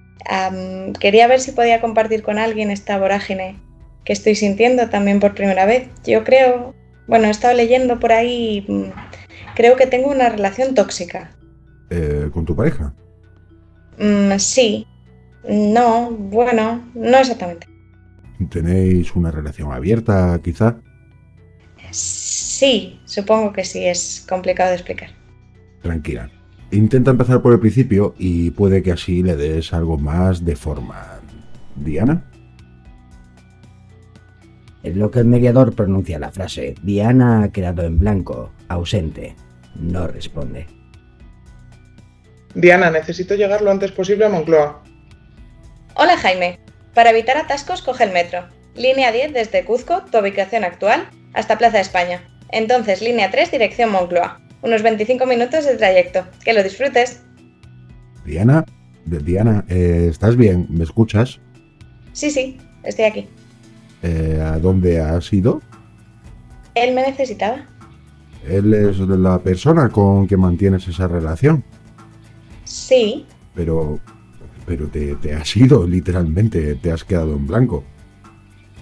[0.98, 3.60] Quería ver si podía compartir con alguien esta vorágine
[4.04, 5.88] que estoy sintiendo también por primera vez.
[6.04, 6.74] Yo creo,
[7.06, 8.92] bueno, he estado leyendo por ahí y mm,
[9.54, 11.30] creo que tengo una relación tóxica.
[11.90, 12.92] Eh, ¿Con tu pareja?
[14.00, 14.84] Mm, sí,
[15.48, 17.72] no, bueno, no exactamente.
[18.50, 20.76] ¿Tenéis una relación abierta, quizá?
[21.90, 25.10] Sí, supongo que sí, es complicado de explicar.
[25.82, 26.30] Tranquila.
[26.70, 31.20] Intenta empezar por el principio y puede que así le des algo más de forma.
[31.76, 32.24] ¿Diana?
[34.82, 39.34] En lo que el mediador pronuncia la frase, Diana ha quedado en blanco, ausente.
[39.76, 40.66] No responde.
[42.54, 44.82] Diana, necesito llegar lo antes posible a Moncloa.
[45.96, 46.63] Hola Jaime.
[46.94, 48.44] Para evitar atascos, coge el metro.
[48.76, 52.22] Línea 10 desde Cuzco, tu ubicación actual, hasta Plaza España.
[52.50, 54.40] Entonces, línea 3, dirección Moncloa.
[54.62, 56.24] Unos 25 minutos de trayecto.
[56.44, 57.22] Que lo disfrutes.
[58.24, 58.64] Diana,
[59.04, 60.66] Diana, eh, ¿estás bien?
[60.70, 61.40] ¿Me escuchas?
[62.12, 63.28] Sí, sí, estoy aquí.
[64.02, 65.60] Eh, ¿A dónde has ido?
[66.74, 67.66] Él me necesitaba.
[68.48, 71.64] Él es la persona con que mantienes esa relación,
[72.64, 74.00] Sí, pero,
[74.66, 77.84] pero te, te has ido literalmente, te has quedado en blanco.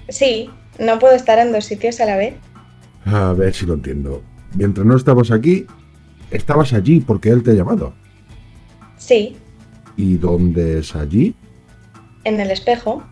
[0.08, 2.34] sí, no puedo estar en dos sitios a la vez.
[3.04, 4.22] A ver si lo entiendo.
[4.54, 5.66] Mientras no estabas aquí,
[6.30, 7.94] estabas allí porque él te ha llamado.
[8.96, 9.36] Sí,
[9.96, 11.34] ¿Y dónde es allí?
[12.24, 13.02] en el espejo.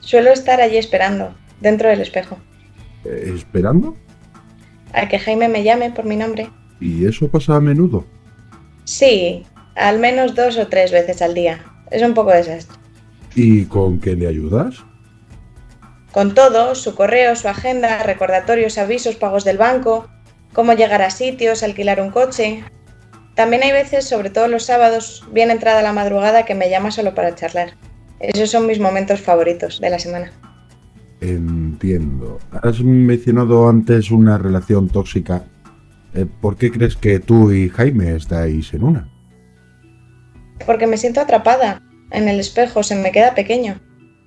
[0.00, 2.38] Suelo estar allí esperando, dentro del espejo,
[3.04, 3.96] Eh, ¿Esperando?
[4.92, 6.48] a que Jaime me llame por mi nombre.
[6.80, 8.04] ¿Y eso pasa a menudo?
[8.84, 9.44] Sí,
[9.74, 11.64] al menos dos o tres veces al día.
[11.90, 12.76] Es un poco desastre.
[13.34, 14.84] ¿Y con qué le ayudas?
[16.12, 20.08] Con todo, su correo, su agenda, recordatorios, avisos, pagos del banco,
[20.54, 22.64] cómo llegar a sitios, alquilar un coche.
[23.34, 27.14] También hay veces, sobre todo los sábados, bien entrada la madrugada, que me llama solo
[27.14, 27.74] para charlar.
[28.18, 30.32] Esos son mis momentos favoritos de la semana.
[31.20, 32.38] Entiendo.
[32.62, 35.44] Has mencionado antes una relación tóxica.
[36.14, 39.08] Eh, ¿Por qué crees que tú y Jaime estáis en una?
[40.66, 41.82] Porque me siento atrapada.
[42.10, 43.80] En el espejo se me queda pequeño.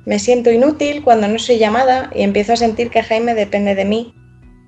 [0.05, 3.85] Me siento inútil cuando no soy llamada y empiezo a sentir que Jaime depende de
[3.85, 4.15] mí.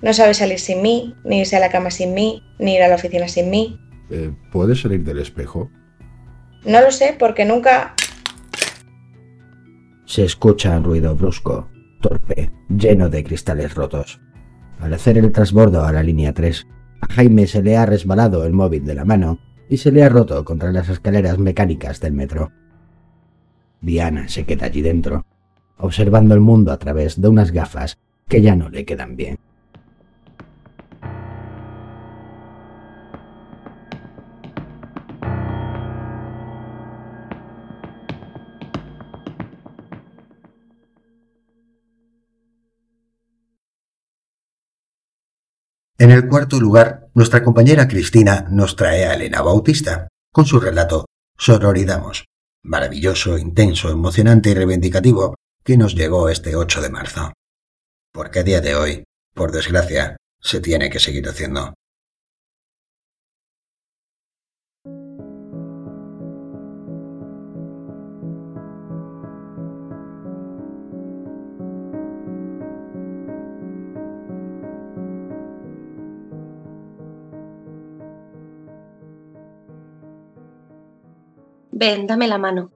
[0.01, 2.87] No sabe salir sin mí, ni irse a la cama sin mí, ni ir a
[2.87, 3.79] la oficina sin mí.
[4.09, 5.71] Eh, ¿Puedes salir del espejo?
[6.65, 7.95] No lo sé porque nunca...
[10.05, 11.69] Se escucha un ruido brusco,
[12.01, 14.19] torpe, lleno de cristales rotos.
[14.79, 16.67] Al hacer el transbordo a la línea 3,
[17.01, 19.39] a Jaime se le ha resbalado el móvil de la mano
[19.71, 22.51] y se le ha roto contra las escaleras mecánicas del metro.
[23.79, 25.25] Diana se queda allí dentro,
[25.77, 27.97] observando el mundo a través de unas gafas
[28.27, 29.39] que ya no le quedan bien.
[45.97, 51.05] En el cuarto lugar, nuestra compañera Cristina nos trae a Elena Bautista, con su relato
[51.37, 52.25] Sororidamos,
[52.63, 57.33] maravilloso, intenso, emocionante y reivindicativo que nos llegó este 8 de marzo.
[58.13, 59.03] Porque a día de hoy,
[59.33, 61.73] por desgracia, se tiene que seguir haciendo.
[81.81, 82.71] Ven, dame la mano.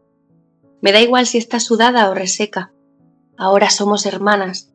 [0.82, 2.74] Me da igual si está sudada o reseca.
[3.38, 4.74] Ahora somos hermanas.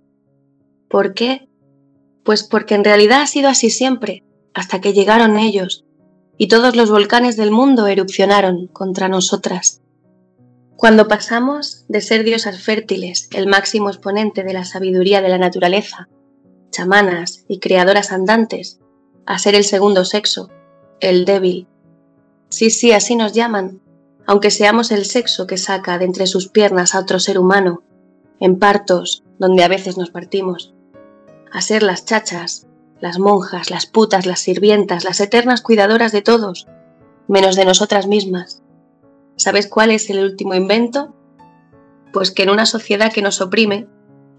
[0.88, 1.48] ¿Por qué?
[2.22, 4.22] Pues porque en realidad ha sido así siempre,
[4.54, 5.84] hasta que llegaron ellos,
[6.38, 9.82] y todos los volcanes del mundo erupcionaron contra nosotras.
[10.76, 16.08] Cuando pasamos de ser diosas fértiles, el máximo exponente de la sabiduría de la naturaleza,
[16.70, 18.78] chamanas y creadoras andantes,
[19.26, 20.50] a ser el segundo sexo,
[21.00, 21.66] el débil.
[22.48, 23.80] Sí, sí, así nos llaman,
[24.30, 27.82] aunque seamos el sexo que saca de entre sus piernas a otro ser humano,
[28.38, 30.72] en partos donde a veces nos partimos,
[31.50, 32.68] a ser las chachas,
[33.00, 36.68] las monjas, las putas, las sirvientas, las eternas cuidadoras de todos,
[37.26, 38.62] menos de nosotras mismas.
[39.34, 41.12] ¿Sabes cuál es el último invento?
[42.12, 43.88] Pues que en una sociedad que nos oprime,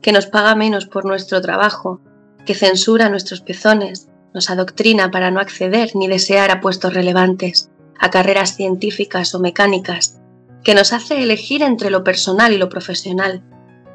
[0.01, 1.99] que nos paga menos por nuestro trabajo,
[2.45, 7.70] que censura nuestros pezones, nos adoctrina para no acceder ni desear a puestos relevantes,
[8.01, 10.19] a carreras científicas o mecánicas,
[10.63, 13.43] que nos hace elegir entre lo personal y lo profesional,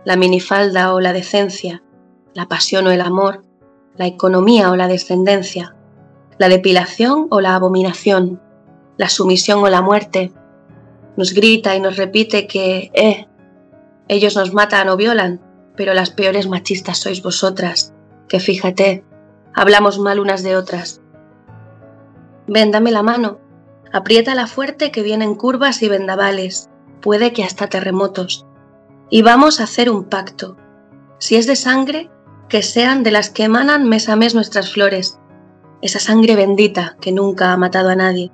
[0.05, 1.83] la minifalda o la decencia,
[2.33, 3.45] la pasión o el amor,
[3.97, 5.75] la economía o la descendencia,
[6.39, 8.41] la depilación o la abominación,
[8.97, 10.33] la sumisión o la muerte.
[11.17, 13.27] Nos grita y nos repite que, eh,
[14.07, 15.41] ellos nos matan o violan,
[15.77, 17.93] pero las peores machistas sois vosotras,
[18.29, 19.05] que fíjate,
[19.53, 21.01] hablamos mal unas de otras.
[22.47, 23.41] Ven, dame la mano,
[23.97, 26.69] Apriétala fuerte que vienen curvas y vendavales,
[27.01, 28.45] puede que hasta terremotos.
[29.09, 30.59] Y vamos a hacer un pacto.
[31.17, 32.11] Si es de sangre,
[32.51, 35.19] que sean de las que emanan mes a mes nuestras flores,
[35.81, 38.31] esa sangre bendita que nunca ha matado a nadie.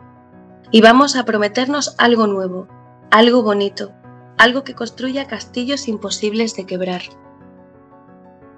[0.73, 2.67] Y vamos a prometernos algo nuevo,
[3.13, 3.93] algo bonito,
[4.39, 7.03] algo que construya castillos imposibles de quebrar.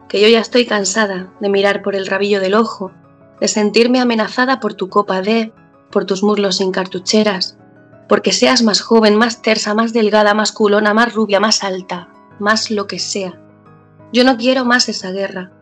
[0.09, 2.92] Que yo ya estoy cansada de mirar por el rabillo del ojo,
[3.42, 5.52] de sentirme amenazada por tu copa de
[5.95, 7.57] por tus muslos sin cartucheras,
[8.09, 12.09] porque seas más joven, más tersa, más delgada, más culona, más rubia, más alta,
[12.40, 13.40] más lo que sea.
[14.12, 15.53] Yo no quiero más esa guerra,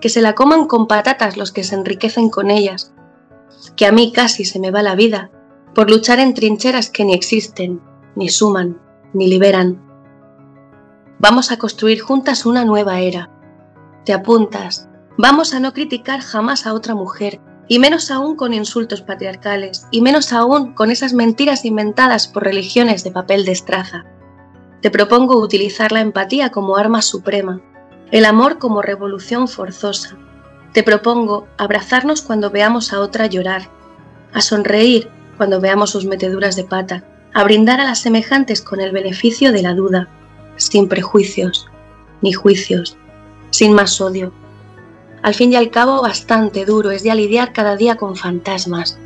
[0.00, 2.92] que se la coman con patatas los que se enriquecen con ellas,
[3.76, 5.30] que a mí casi se me va la vida
[5.72, 7.80] por luchar en trincheras que ni existen,
[8.16, 8.80] ni suman,
[9.12, 9.80] ni liberan.
[11.20, 13.30] Vamos a construir juntas una nueva era.
[14.04, 14.88] Te apuntas.
[15.16, 20.00] Vamos a no criticar jamás a otra mujer, y menos aún con insultos patriarcales, y
[20.00, 24.04] menos aún con esas mentiras inventadas por religiones de papel de estraza.
[24.82, 27.60] Te propongo utilizar la empatía como arma suprema,
[28.12, 30.16] el amor como revolución forzosa.
[30.72, 33.68] Te propongo abrazarnos cuando veamos a otra llorar,
[34.32, 37.04] a sonreír cuando veamos sus meteduras de pata,
[37.34, 40.08] a brindar a las semejantes con el beneficio de la duda,
[40.56, 41.66] sin prejuicios,
[42.22, 42.96] ni juicios,
[43.50, 44.32] sin más odio,
[45.26, 48.96] al fin y al cabo, bastante duro es ya lidiar cada día con fantasmas,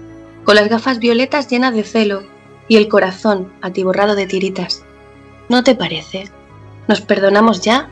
[0.44, 2.24] con las gafas violetas llenas de celo
[2.68, 4.84] y el corazón atiborrado de tiritas.
[5.48, 6.28] ¿No te parece?
[6.88, 7.88] ¿Nos perdonamos ya?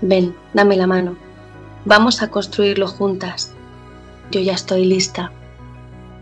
[0.00, 1.14] Ven, dame la mano.
[1.84, 3.52] Vamos a construirlo juntas.
[4.30, 5.30] Yo ya estoy lista.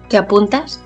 [0.09, 0.83] ¿Te apuntas?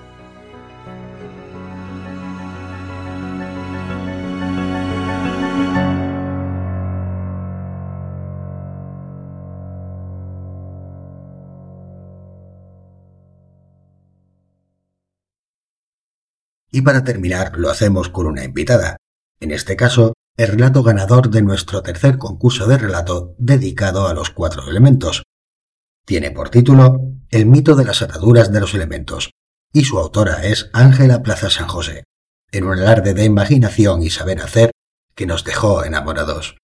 [16.73, 18.97] Y para terminar, lo hacemos con una invitada.
[19.39, 24.31] En este caso, el relato ganador de nuestro tercer concurso de relato dedicado a los
[24.31, 25.23] cuatro elementos.
[26.07, 29.31] Tiene por título El mito de las ataduras de los elementos,
[29.73, 32.05] y su autora es Ángela Plaza San José,
[32.51, 34.71] en un alarde de imaginación y saber hacer
[35.15, 36.57] que nos dejó enamorados.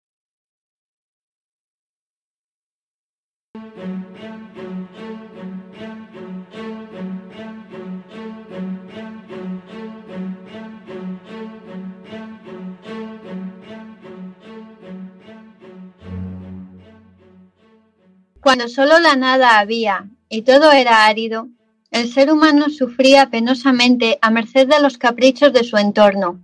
[18.41, 21.49] Cuando solo la nada había y todo era árido,
[21.91, 26.41] el ser humano sufría penosamente a merced de los caprichos de su entorno.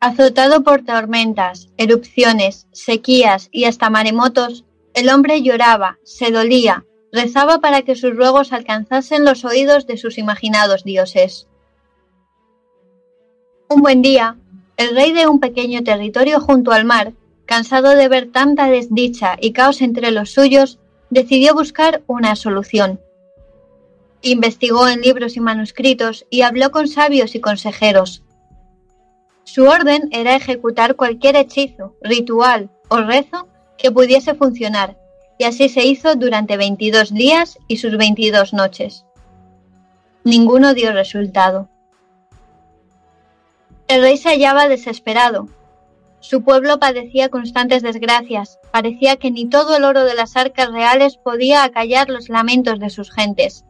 [0.00, 7.82] Azotado por tormentas, erupciones, sequías y hasta maremotos, el hombre lloraba, se dolía, rezaba para
[7.82, 11.48] que sus ruegos alcanzasen los oídos de sus imaginados dioses.
[13.68, 14.36] Un buen día,
[14.76, 17.12] el rey de un pequeño territorio junto al mar,
[17.46, 20.78] cansado de ver tanta desdicha y caos entre los suyos,
[21.14, 23.00] decidió buscar una solución.
[24.20, 28.24] Investigó en libros y manuscritos y habló con sabios y consejeros.
[29.44, 33.46] Su orden era ejecutar cualquier hechizo, ritual o rezo
[33.78, 34.98] que pudiese funcionar,
[35.38, 39.04] y así se hizo durante 22 días y sus 22 noches.
[40.24, 41.68] Ninguno dio resultado.
[43.86, 45.48] El rey se hallaba desesperado,
[46.24, 51.18] su pueblo padecía constantes desgracias, parecía que ni todo el oro de las arcas reales
[51.18, 53.66] podía acallar los lamentos de sus gentes.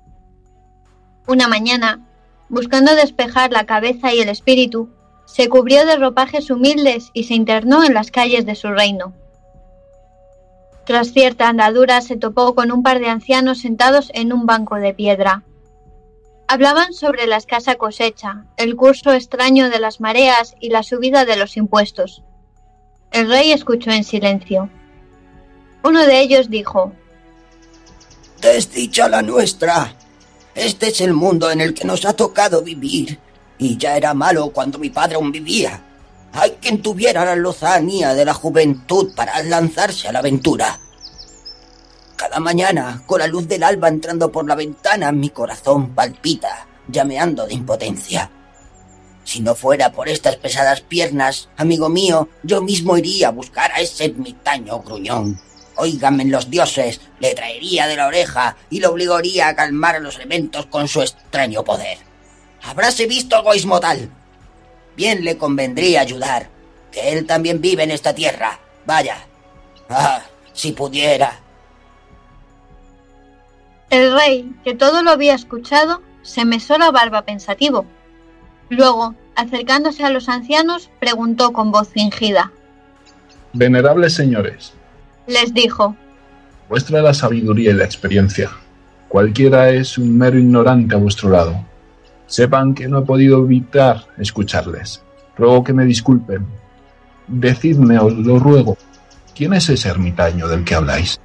[1.27, 2.07] Una mañana,
[2.49, 4.89] buscando despejar la cabeza y el espíritu,
[5.25, 9.15] se cubrió de ropajes humildes y se internó en las calles de su reino.
[10.87, 14.95] Tras cierta andadura se topó con un par de ancianos sentados en un banco de
[14.95, 15.43] piedra.
[16.47, 21.35] Hablaban sobre la escasa cosecha, el curso extraño de las mareas y la subida de
[21.35, 22.23] los impuestos.
[23.15, 24.69] El rey escuchó en silencio.
[25.85, 26.93] Uno de ellos dijo,
[28.41, 29.95] Desdicha la nuestra.
[30.53, 33.21] Este es el mundo en el que nos ha tocado vivir.
[33.57, 35.81] Y ya era malo cuando mi padre aún vivía.
[36.33, 40.81] Hay quien tuviera la lozanía de la juventud para lanzarse a la aventura.
[42.17, 47.47] Cada mañana, con la luz del alba entrando por la ventana, mi corazón palpita, llameando
[47.47, 48.29] de impotencia.
[49.25, 53.81] Si no fuera por estas pesadas piernas, amigo mío, yo mismo iría a buscar a
[53.81, 55.41] ese ermitaño gruñón.
[55.77, 60.17] Óigame los dioses, le traería de la oreja y lo obligaría a calmar a los
[60.17, 61.99] elementos con su extraño poder.
[62.63, 64.11] Habráse visto egoísmo tal.
[64.97, 66.49] Bien le convendría ayudar,
[66.93, 68.61] que él también vive en esta tierra.
[68.87, 69.27] Vaya.
[69.89, 70.23] Ah,
[70.53, 71.41] si pudiera.
[73.91, 77.85] El rey, que todo lo había escuchado, se mesó la barba pensativo.
[78.71, 82.53] Luego, acercándose a los ancianos, preguntó con voz fingida.
[83.53, 84.73] Venerables señores,
[85.27, 85.97] Les dijo,
[86.69, 88.51] muestra la sabiduría y la experiencia.
[89.09, 91.65] Cualquiera es un mero ignorante a vuestro lado.
[92.27, 95.03] Sepan que no he podido evitar escucharles.
[95.37, 96.47] Ruego que me disculpen.
[97.29, 98.77] Decidme, os lo ruego,
[99.35, 101.19] ¿quién es ese ermitaño del que habláis?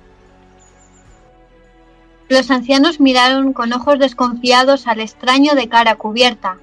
[2.29, 6.57] los ancianos miraron con ojos desconfiados al extraño de cara cubierta.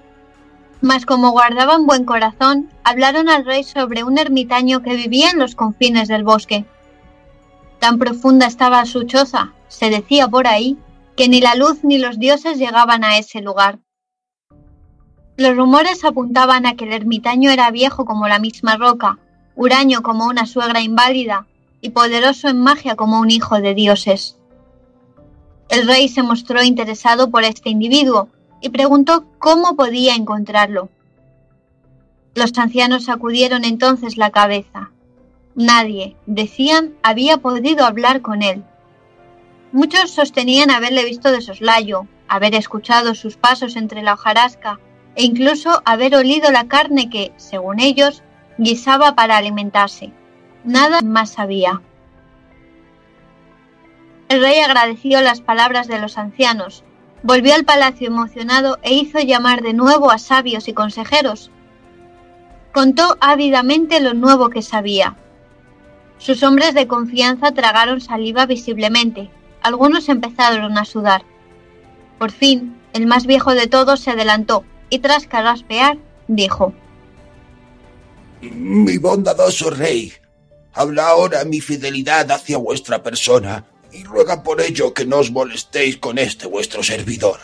[0.81, 5.55] Mas como guardaban buen corazón, hablaron al rey sobre un ermitaño que vivía en los
[5.55, 6.65] confines del bosque.
[7.79, 10.77] Tan profunda estaba su choza, se decía por ahí,
[11.17, 13.79] que ni la luz ni los dioses llegaban a ese lugar.
[15.37, 19.19] Los rumores apuntaban a que el ermitaño era viejo como la misma roca,
[19.55, 21.47] huraño como una suegra inválida
[21.81, 24.37] y poderoso en magia como un hijo de dioses.
[25.69, 28.29] El rey se mostró interesado por este individuo
[28.67, 30.89] y preguntó cómo podía encontrarlo.
[32.35, 34.91] Los ancianos sacudieron entonces la cabeza.
[35.55, 38.65] Nadie, decían, había podido hablar con él.
[39.71, 44.81] Muchos sostenían haberle visto de soslayo, haber escuchado sus pasos entre la hojarasca
[45.15, 48.25] e incluso haber olido la carne que, según ellos,
[48.59, 50.11] guisaba para alimentarse.
[50.65, 51.83] Nada más sabía.
[54.29, 56.83] El rey agradeció las palabras de los ancianos,
[57.27, 61.51] volvió al palacio emocionado e hizo llamar de nuevo a sabios y consejeros.
[62.73, 65.17] Contó ávidamente lo nuevo que sabía.
[66.19, 69.29] Sus hombres de confianza tragaron saliva visiblemente.
[69.61, 71.25] Algunos empezaron a sudar.
[72.17, 75.99] Por fin, el más viejo de todos se adelantó y tras carraspear,
[76.29, 76.73] dijo
[78.41, 80.13] Mi bondadoso rey,
[80.73, 85.97] habla ahora mi fidelidad hacia vuestra persona y ruega por ello que no os molestéis
[85.99, 87.39] con este vuestro servidor.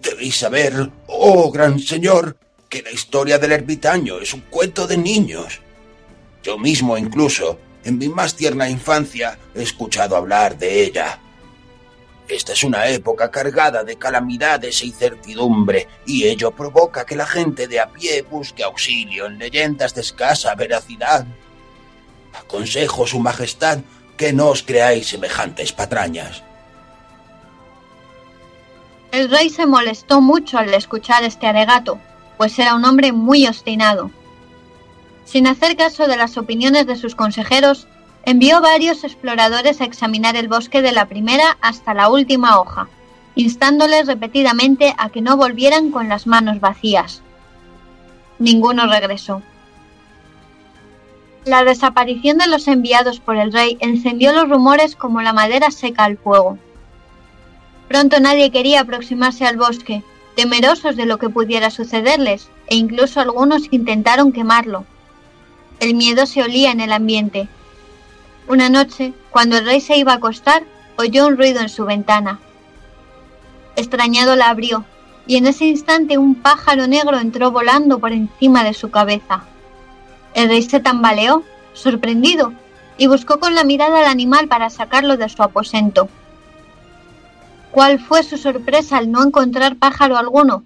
[0.00, 2.36] Debéis saber, oh gran señor,
[2.68, 5.60] que la historia del ermitaño es un cuento de niños.
[6.42, 11.20] Yo mismo incluso, en mi más tierna infancia, he escuchado hablar de ella.
[12.26, 17.68] Esta es una época cargada de calamidades e incertidumbre, y ello provoca que la gente
[17.68, 21.26] de a pie busque auxilio en leyendas de escasa veracidad.
[22.32, 23.80] Aconsejo, Su Majestad,
[24.16, 26.42] que no os creáis semejantes patrañas.
[29.12, 32.00] El rey se molestó mucho al escuchar este alegato,
[32.36, 34.10] pues era un hombre muy obstinado.
[35.24, 37.86] Sin hacer caso de las opiniones de sus consejeros,
[38.24, 42.88] envió varios exploradores a examinar el bosque de la primera hasta la última hoja,
[43.34, 47.22] instándoles repetidamente a que no volvieran con las manos vacías.
[48.38, 49.42] Ninguno regresó.
[51.44, 56.04] La desaparición de los enviados por el rey encendió los rumores como la madera seca
[56.04, 56.58] al fuego.
[57.86, 60.02] Pronto nadie quería aproximarse al bosque,
[60.36, 64.86] temerosos de lo que pudiera sucederles, e incluso algunos intentaron quemarlo.
[65.80, 67.46] El miedo se olía en el ambiente.
[68.48, 70.64] Una noche, cuando el rey se iba a acostar,
[70.96, 72.40] oyó un ruido en su ventana.
[73.76, 74.86] Extrañado la abrió,
[75.26, 79.44] y en ese instante un pájaro negro entró volando por encima de su cabeza.
[80.34, 82.52] El rey se tambaleó, sorprendido,
[82.98, 86.08] y buscó con la mirada al animal para sacarlo de su aposento.
[87.70, 90.64] ¿Cuál fue su sorpresa al no encontrar pájaro alguno,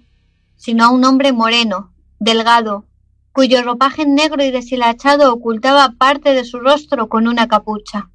[0.55, 2.85] sino a un hombre moreno, delgado,
[3.31, 8.09] cuyo ropaje negro y deshilachado ocultaba parte de su rostro con una capucha.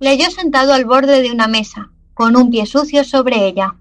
[0.00, 3.76] Le halló sentado al borde de una mesa, con un pie sucio sobre ella.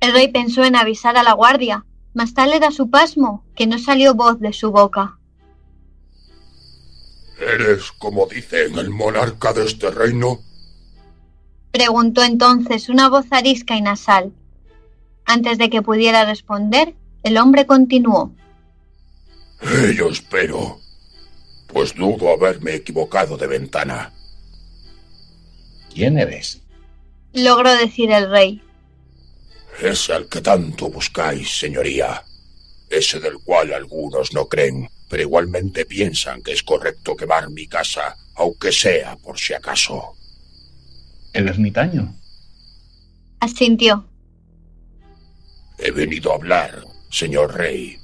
[0.00, 1.86] El rey pensó en avisar a la guardia,
[2.16, 5.18] mas tal era su pasmo que no salió voz de su boca.
[7.38, 10.40] ¿Eres, como dicen, el monarca de este reino?
[11.70, 14.32] Preguntó entonces una voz arisca y nasal.
[15.26, 18.32] Antes de que pudiera responder, el hombre continuó.
[19.60, 20.78] Ello espero,
[21.66, 24.14] pues dudo haberme equivocado de ventana.
[25.92, 26.62] ¿Quién eres?
[27.34, 28.62] Logró decir el rey.
[29.80, 32.24] Es al que tanto buscáis, señoría.
[32.88, 38.16] Ese del cual algunos no creen, pero igualmente piensan que es correcto quemar mi casa,
[38.36, 40.14] aunque sea por si acaso.
[41.32, 42.16] ¿El ermitaño?
[43.40, 44.08] Asintió.
[45.78, 47.98] He venido a hablar, señor rey.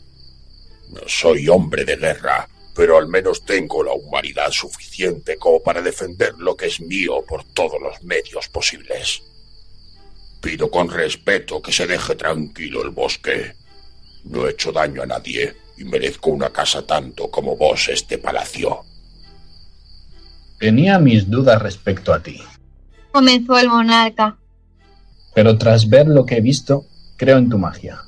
[0.91, 6.35] No soy hombre de guerra, pero al menos tengo la humanidad suficiente como para defender
[6.37, 9.23] lo que es mío por todos los medios posibles.
[10.43, 13.55] Pido con respeto que se deje tranquilo el bosque.
[14.24, 18.80] No he hecho daño a nadie y merezco una casa tanto como vos este palacio.
[20.59, 22.43] Tenía mis dudas respecto a ti.
[23.12, 24.36] Comenzó el monarca.
[25.32, 26.86] Pero tras ver lo que he visto,
[27.16, 28.03] creo en tu magia.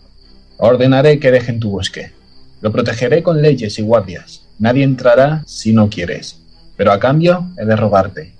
[0.59, 2.12] Ordenaré que dejen tu bosque.
[2.61, 4.49] Lo protegeré con leyes y guardias.
[4.59, 6.41] Nadie entrará si no quieres.
[6.76, 8.35] Pero a cambio he de rogarte.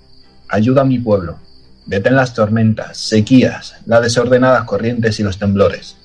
[0.49, 1.39] Ayuda a mi pueblo.
[1.85, 5.97] Detén las tormentas, sequías, las desordenadas corrientes y los temblores.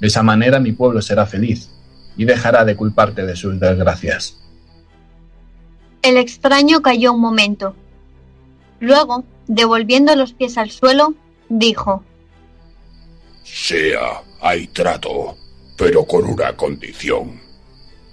[0.00, 1.70] De esa manera mi pueblo será feliz
[2.16, 4.36] y dejará de culparte de sus desgracias.
[6.02, 7.74] El extraño cayó un momento.
[8.80, 11.14] Luego, devolviendo los pies al suelo,
[11.48, 12.04] dijo
[13.44, 15.36] Sea, hay trato,
[15.76, 17.40] pero con una condición.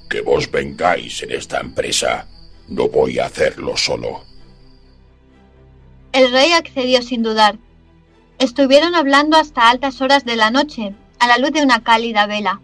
[0.09, 2.28] Que vos vengáis en esta empresa.
[2.67, 4.23] No voy a hacerlo solo.
[6.16, 7.57] El rey accedió sin dudar.
[8.39, 12.61] Estuvieron hablando hasta altas horas de la noche, a la luz de una cálida vela.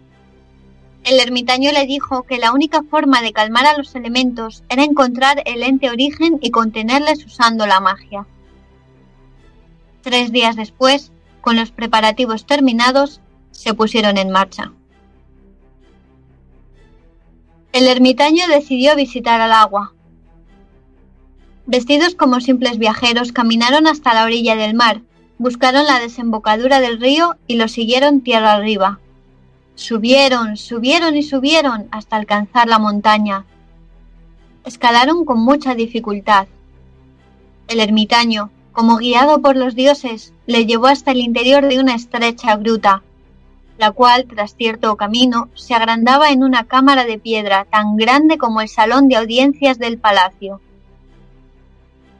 [1.04, 5.42] El ermitaño le dijo que la única forma de calmar a los elementos era encontrar
[5.44, 8.26] el ente origen y contenerles usando la magia.
[10.00, 14.72] Tres días después, con los preparativos terminados, se pusieron en marcha.
[17.74, 19.92] El ermitaño decidió visitar al agua,
[21.66, 25.00] Vestidos como simples viajeros, caminaron hasta la orilla del mar,
[25.38, 28.98] buscaron la desembocadura del río y lo siguieron tierra arriba.
[29.76, 33.44] Subieron, subieron y subieron hasta alcanzar la montaña.
[34.64, 36.48] Escalaron con mucha dificultad.
[37.68, 42.56] El ermitaño, como guiado por los dioses, le llevó hasta el interior de una estrecha
[42.56, 43.02] gruta.
[43.78, 48.60] la cual, tras cierto camino, se agrandaba en una cámara de piedra tan grande como
[48.60, 50.60] el salón de audiencias del palacio.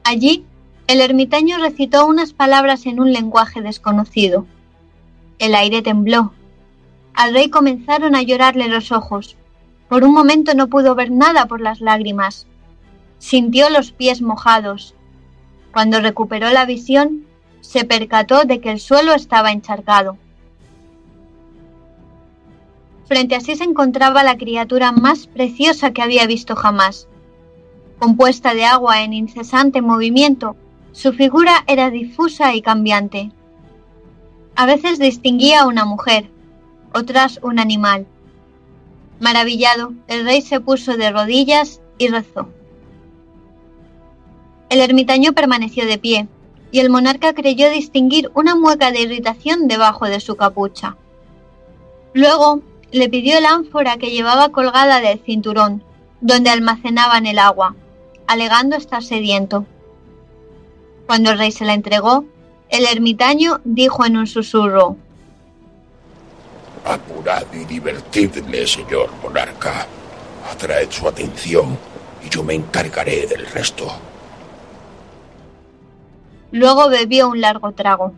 [0.05, 0.44] Allí,
[0.88, 4.46] el ermitaño recitó unas palabras en un lenguaje desconocido.
[5.38, 6.32] El aire tembló.
[7.14, 9.36] Al rey comenzaron a llorarle los ojos.
[9.88, 12.46] Por un momento no pudo ver nada por las lágrimas.
[13.18, 14.94] Sintió los pies mojados.
[15.72, 17.24] Cuando recuperó la visión,
[17.61, 20.16] se percató de que el suelo estaba encharcado.
[23.07, 27.09] Frente a sí se encontraba la criatura más preciosa que había visto jamás.
[28.03, 30.57] Compuesta de agua en incesante movimiento,
[30.90, 33.30] su figura era difusa y cambiante.
[34.57, 36.28] A veces distinguía una mujer,
[36.92, 38.09] otras un animal.
[39.20, 42.48] Maravillado, el rey se puso de rodillas y rezó.
[44.68, 46.26] El ermitaño permaneció de pie,
[46.72, 50.96] y el monarca creyó distinguir una mueca de irritación debajo de su capucha.
[52.14, 55.84] Luego le pidió el ánfora que llevaba colgada del cinturón,
[56.20, 57.76] donde almacenaban el agua,
[58.26, 59.64] alegando estar sediento.
[61.06, 62.24] Cuando el rey se la entregó,
[62.68, 64.96] el ermitaño dijo en un susurro,
[66.84, 69.86] Apurad y divertidle, señor monarca.
[70.50, 71.78] Atraed su atención
[72.24, 73.86] y yo me encargaré del resto.
[76.50, 78.12] Luego bebió un largo trago.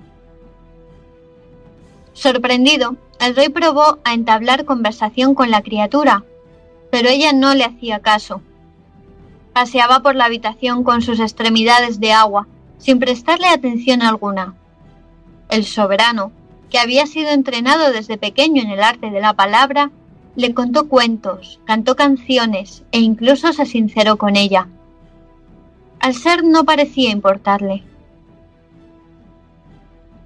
[2.14, 6.24] Sorprendido, el rey probó a entablar conversación con la criatura,
[6.90, 8.40] pero ella no le hacía caso.
[9.54, 12.48] Paseaba por la habitación con sus extremidades de agua,
[12.78, 14.54] sin prestarle atención alguna.
[15.48, 16.32] El soberano,
[16.70, 19.92] que había sido entrenado desde pequeño en el arte de la palabra,
[20.34, 24.68] le contó cuentos, cantó canciones e incluso se sinceró con ella.
[26.00, 27.84] Al ser no parecía importarle.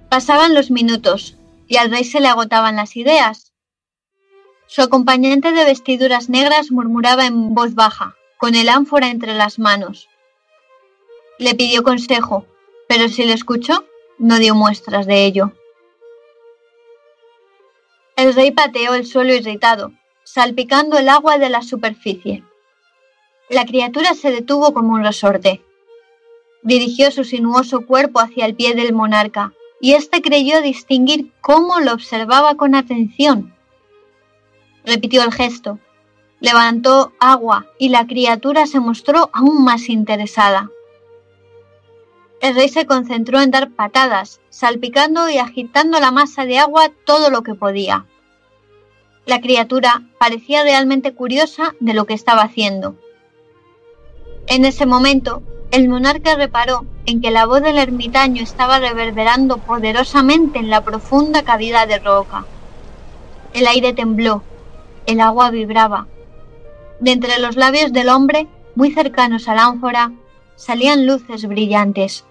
[0.09, 3.53] Pasaban los minutos, y al rey se le agotaban las ideas.
[4.65, 10.07] Su acompañante de vestiduras negras murmuraba en voz baja, con el ánfora entre las manos.
[11.39, 12.45] Le pidió consejo,
[12.87, 13.83] pero si le escuchó,
[14.17, 15.51] no dio muestras de ello.
[18.15, 19.91] El rey pateó el suelo irritado,
[20.23, 22.45] salpicando el agua de la superficie.
[23.49, 25.61] La criatura se detuvo como un resorte.
[26.63, 31.91] Dirigió su sinuoso cuerpo hacia el pie del monarca, y éste creyó distinguir cómo lo
[31.91, 33.53] observaba con atención.
[34.85, 35.77] Repitió el gesto,
[36.39, 40.69] levantó agua y la criatura se mostró aún más interesada.
[42.41, 47.29] El rey se concentró en dar patadas, salpicando y agitando la masa de agua todo
[47.29, 48.05] lo que podía.
[49.25, 52.95] La criatura parecía realmente curiosa de lo que estaba haciendo.
[54.47, 60.57] En ese momento, el monarca reparó en que la voz del ermitaño estaba reverberando poderosamente
[60.57, 62.45] en la profunda cavidad de roca.
[63.53, 64.41] El aire tembló,
[65.05, 66.07] el agua vibraba.
[66.99, 70.11] De entre los labios del hombre, muy cercanos a la ánfora,
[70.55, 72.25] salían luces brillantes.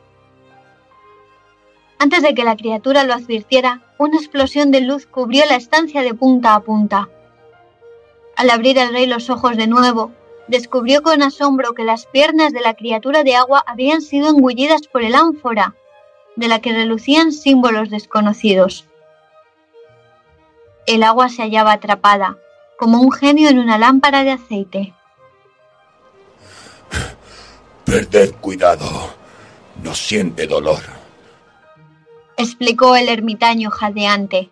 [1.99, 6.15] Antes de que la criatura lo advirtiera, una explosión de luz cubrió la estancia de
[6.15, 7.09] punta a punta.
[8.37, 10.13] Al abrir el rey los ojos de nuevo,
[10.47, 15.03] descubrió con asombro que las piernas de la criatura de agua habían sido engullidas por
[15.03, 15.75] el ánfora,
[16.37, 18.87] de la que relucían símbolos desconocidos.
[20.87, 22.39] El agua se hallaba atrapada,
[22.79, 24.95] como un genio en una lámpara de aceite.
[27.85, 29.11] Perded cuidado.
[29.83, 30.83] No siente dolor.
[32.37, 34.51] Explicó el ermitaño jadeante.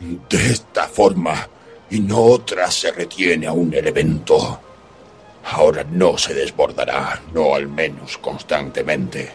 [0.00, 1.48] De esta forma
[1.90, 4.60] y no otra se retiene a un elemento.
[5.52, 9.30] Ahora no se desbordará, no al menos constantemente.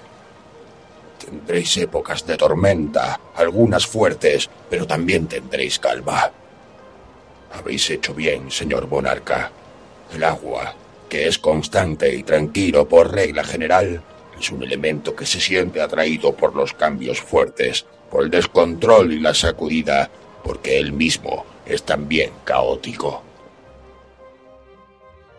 [1.24, 6.32] Tendréis épocas de tormenta, algunas fuertes, pero también tendréis calma.
[7.54, 9.52] Habéis hecho bien, señor monarca.
[10.14, 10.74] El agua,
[11.08, 14.02] que es constante y tranquilo por regla general,
[14.40, 19.20] es un elemento que se siente atraído por los cambios fuertes, por el descontrol y
[19.20, 20.10] la sacudida,
[20.44, 23.22] porque él mismo es también caótico.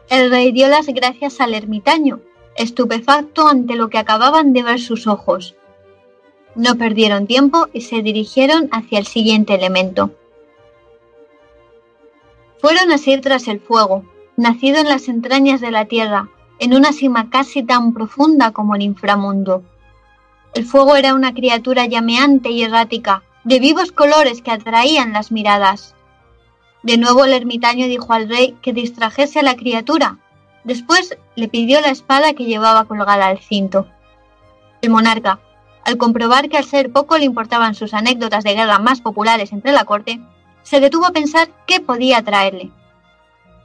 [0.09, 2.21] El rey dio las gracias al ermitaño,
[2.57, 5.55] estupefacto ante lo que acababan de ver sus ojos.
[6.55, 10.11] No perdieron tiempo y se dirigieron hacia el siguiente elemento.
[12.61, 14.05] Fueron así tras el fuego,
[14.37, 18.83] nacido en las entrañas de la tierra, en una cima casi tan profunda como el
[18.83, 19.63] inframundo.
[20.55, 25.95] El fuego era una criatura llameante y errática, de vivos colores que atraían las miradas.
[26.83, 30.19] De nuevo el ermitaño dijo al rey que distrajese a la criatura.
[30.65, 33.87] Después le pidió la espada que llevaba colgada al cinto.
[34.83, 35.41] El monarca,
[35.85, 39.73] al comprobar que al ser poco le importaban sus anécdotas de guerra más populares entre
[39.73, 40.21] la corte,
[40.63, 42.71] se detuvo a pensar qué podía traerle.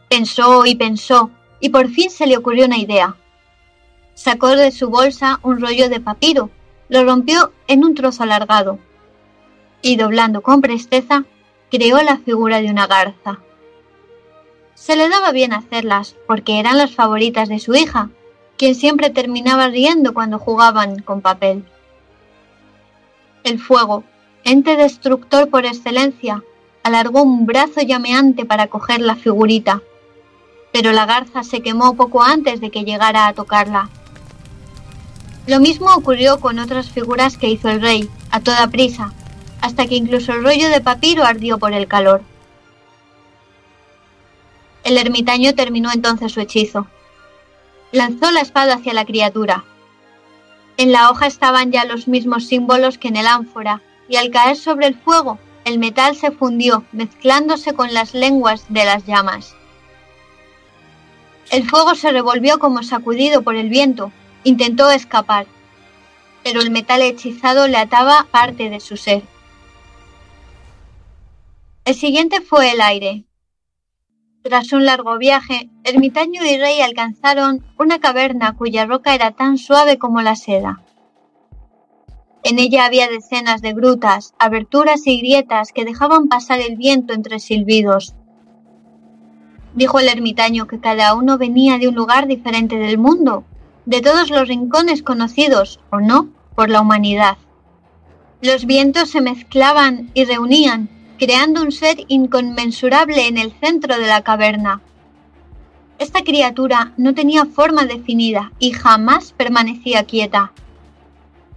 [0.09, 3.15] Pensó y pensó, y por fin se le ocurrió una idea.
[4.13, 6.49] Sacó de su bolsa un rollo de papiro,
[6.89, 8.79] lo rompió en un trozo alargado,
[9.81, 11.25] y doblando con presteza,
[11.69, 13.39] creó la figura de una garza.
[14.75, 18.09] Se le daba bien hacerlas, porque eran las favoritas de su hija,
[18.57, 21.65] quien siempre terminaba riendo cuando jugaban con papel.
[23.43, 24.03] El fuego,
[24.43, 26.43] ente destructor por excelencia,
[26.85, 29.81] alargó un brazo llameante para coger la figurita,
[30.71, 33.89] pero la garza se quemó poco antes de que llegara a tocarla.
[35.47, 39.13] Lo mismo ocurrió con otras figuras que hizo el rey, a toda prisa,
[39.61, 42.21] hasta que incluso el rollo de papiro ardió por el calor.
[44.83, 46.85] El ermitaño terminó entonces su hechizo.
[47.93, 49.63] Lanzó la espada hacia la criatura.
[50.77, 54.55] En la hoja estaban ya los mismos símbolos que en el ánfora, y al caer
[54.55, 59.55] sobre el fuego, el metal se fundió, mezclándose con las lenguas de las llamas.
[61.51, 64.11] El fuego se revolvió como sacudido por el viento,
[64.43, 65.47] intentó escapar,
[66.43, 69.23] pero el metal hechizado le ataba parte de su ser.
[71.83, 73.25] El siguiente fue el aire,
[74.45, 79.97] tras un largo viaje, ermitaño y rey alcanzaron una caverna cuya roca era tan suave
[79.97, 80.84] como la seda.
[82.45, 87.39] En ella había decenas de grutas, aberturas y grietas que dejaban pasar el viento entre
[87.39, 88.13] silbidos.
[89.73, 93.45] Dijo el ermitaño que cada uno venía de un lugar diferente del mundo,
[93.87, 97.37] de todos los rincones conocidos, o no, por la humanidad.
[98.43, 100.87] Los vientos se mezclaban y reunían,
[101.17, 104.83] creando un ser inconmensurable en el centro de la caverna.
[105.97, 110.51] Esta criatura no tenía forma definida y jamás permanecía quieta.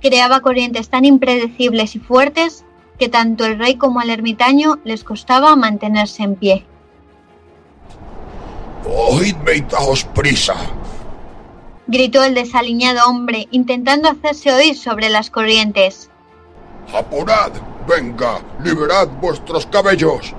[0.01, 2.65] Creaba corrientes tan impredecibles y fuertes
[2.99, 6.67] que tanto el rey como el ermitaño les costaba mantenerse en pie.
[8.85, 10.55] ¡Oídme y daos prisa!
[11.89, 16.11] gritó el desaliñado hombre, intentando hacerse oír sobre las corrientes.
[16.95, 17.53] ¡Apurad!
[17.89, 20.35] Venga, liberad vuestros cabellos.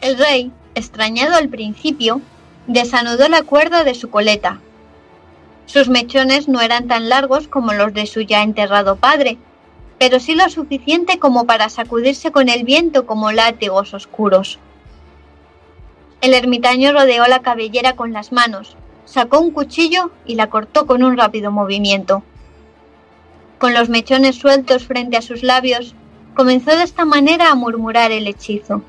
[0.00, 2.22] El rey, extrañado al principio,
[2.66, 4.60] desanudó la cuerda de su coleta.
[5.72, 9.38] Sus mechones no eran tan largos como los de su ya enterrado padre,
[9.98, 14.58] pero sí lo suficiente como para sacudirse con el viento como látigos oscuros.
[16.20, 21.02] El ermitaño rodeó la cabellera con las manos, sacó un cuchillo y la cortó con
[21.02, 22.22] un rápido movimiento
[23.62, 25.94] con los mechones sueltos frente a sus labios,
[26.34, 28.82] comenzó de esta manera a murmurar el hechizo.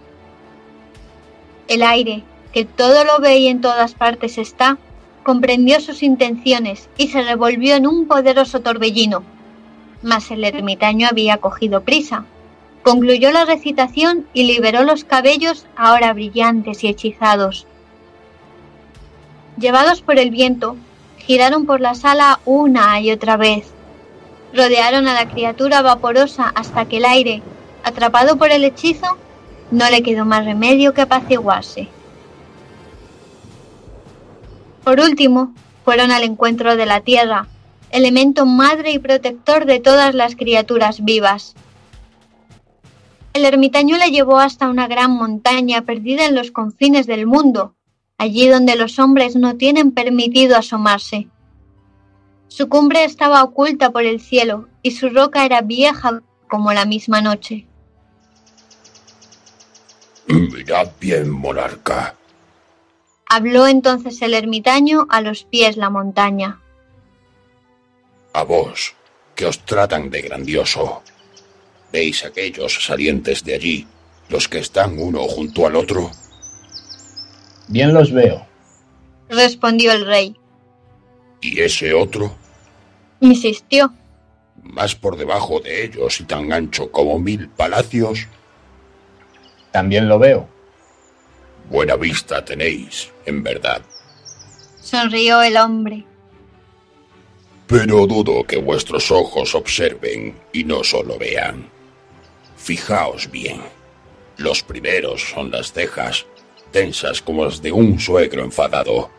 [1.68, 4.80] El aire, que todo lo ve y en todas partes está,
[5.24, 9.24] comprendió sus intenciones y se revolvió en un poderoso torbellino.
[10.02, 12.26] Mas el ermitaño había cogido prisa.
[12.84, 17.66] Concluyó la recitación y liberó los cabellos ahora brillantes y hechizados.
[19.58, 20.76] Llevados por el viento,
[21.18, 23.72] giraron por la sala una y otra vez,
[24.54, 27.42] rodearon a la criatura vaporosa hasta que el aire,
[27.84, 29.18] atrapado por el hechizo,
[29.72, 31.88] no le quedó más remedio que apaciguarse.
[34.84, 35.54] Por último,
[35.86, 37.48] fueron al encuentro de la tierra,
[37.90, 41.56] elemento madre y protector de todas las criaturas vivas.
[43.34, 47.76] El ermitaño le llevó hasta una gran montaña perdida en los confines del mundo,
[48.18, 51.28] allí donde los hombres no tienen permitido asomarse.
[52.48, 57.22] Su cumbre estaba oculta por el cielo y su roca era vieja como la misma
[57.22, 57.66] noche.
[60.28, 62.16] Mirad bien, monarca.
[63.30, 66.62] Habló entonces el ermitaño a los pies la montaña.
[68.34, 68.96] A vos,
[69.36, 71.02] que os tratan de grandioso.
[71.92, 73.88] ¿Veis aquellos salientes de allí,
[74.30, 76.12] los que están uno junto al otro?
[77.68, 78.46] Bien los veo,
[79.30, 80.36] respondió el rey.
[81.42, 82.36] ¿Y ese otro?
[83.20, 83.94] insistió.
[84.64, 88.28] Más por debajo de ellos y tan ancho como mil palacios.
[89.72, 90.48] También lo veo.
[91.70, 93.82] Buena vista tenéis, en verdad.
[94.82, 96.05] Sonrió el hombre.
[97.68, 101.70] Pero dudo que vuestros ojos observen y no solo vean.
[102.57, 103.61] Fijaos bien.
[104.38, 106.26] Los primeros son las cejas,
[106.72, 109.09] tensas como las de un suegro enfadado.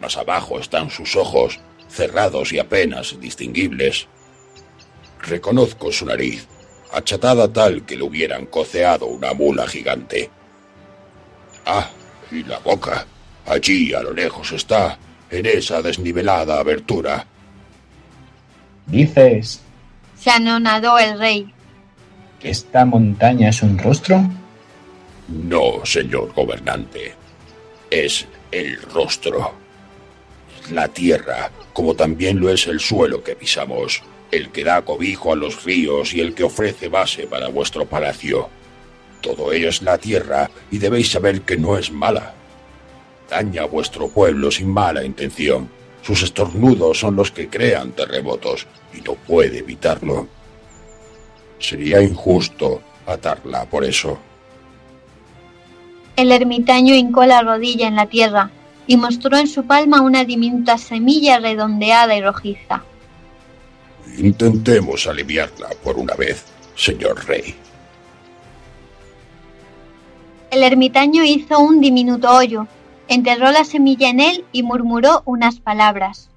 [0.00, 4.08] Más abajo están sus ojos, cerrados y apenas distinguibles.
[5.20, 6.46] Reconozco su nariz,
[6.92, 10.30] achatada tal que le hubieran coceado una mula gigante.
[11.72, 11.88] Ah,
[12.32, 13.06] y la boca.
[13.46, 14.98] Allí a lo lejos está,
[15.30, 17.24] en esa desnivelada abertura.
[18.86, 19.60] Dices.
[20.18, 21.54] Se anonadó el rey.
[22.42, 24.20] ¿Esta montaña es un rostro?
[25.28, 27.14] No, señor gobernante.
[27.88, 29.54] Es el rostro.
[30.72, 34.02] La tierra, como también lo es el suelo que pisamos,
[34.32, 38.48] el que da cobijo a los ríos y el que ofrece base para vuestro palacio.
[39.20, 42.34] Todo ello es la tierra y debéis saber que no es mala.
[43.28, 45.68] Daña a vuestro pueblo sin mala intención.
[46.02, 50.26] Sus estornudos son los que crean terremotos y no puede evitarlo.
[51.58, 54.18] Sería injusto atarla por eso.
[56.16, 58.50] El ermitaño hincó la rodilla en la tierra
[58.86, 62.82] y mostró en su palma una diminuta semilla redondeada y rojiza.
[64.18, 66.44] Intentemos aliviarla por una vez,
[66.74, 67.54] señor rey.
[70.50, 72.66] El ermitaño hizo un diminuto hoyo,
[73.06, 76.28] enterró la semilla en él y murmuró unas palabras.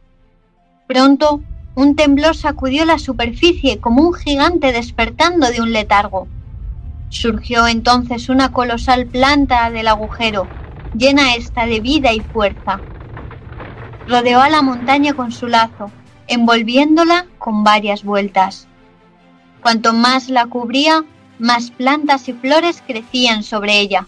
[0.88, 1.42] Pronto,
[1.74, 6.28] un temblor sacudió la superficie como un gigante despertando de un letargo.
[7.10, 10.48] Surgió entonces una colosal planta del agujero,
[10.96, 12.80] llena esta de vida y fuerza.
[14.08, 15.90] Rodeó a la montaña con su lazo,
[16.28, 18.68] envolviéndola con varias vueltas.
[19.64, 21.04] Cuanto más la cubría,
[21.40, 24.08] más plantas y flores crecían sobre ella.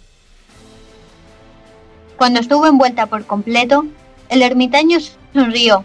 [2.18, 3.86] Cuando estuvo envuelta por completo,
[4.30, 5.00] el ermitaño
[5.34, 5.84] sonrió,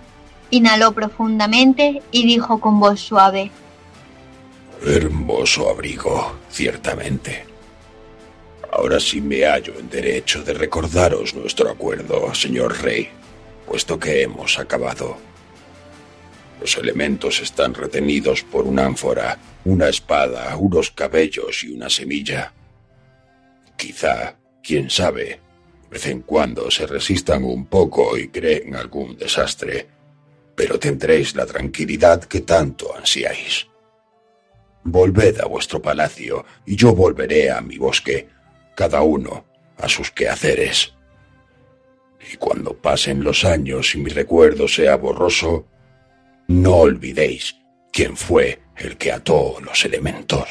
[0.50, 3.50] inhaló profundamente y dijo con voz suave,
[4.82, 7.44] Hermoso abrigo, ciertamente.
[8.72, 13.08] Ahora sí me hallo en derecho de recordaros nuestro acuerdo, señor rey,
[13.66, 15.18] puesto que hemos acabado.
[16.60, 22.52] Los elementos están retenidos por una ánfora, una espada, unos cabellos y una semilla.
[23.76, 29.88] Quizá, quién sabe, de vez en cuando se resistan un poco y creen algún desastre,
[30.54, 33.66] pero tendréis la tranquilidad que tanto ansiáis.
[34.84, 38.28] Volved a vuestro palacio y yo volveré a mi bosque,
[38.74, 39.46] cada uno
[39.78, 40.92] a sus quehaceres.
[42.30, 45.66] Y cuando pasen los años y mi recuerdo sea borroso,
[46.50, 47.54] no olvidéis
[47.92, 50.48] quién fue el que ató los elementos.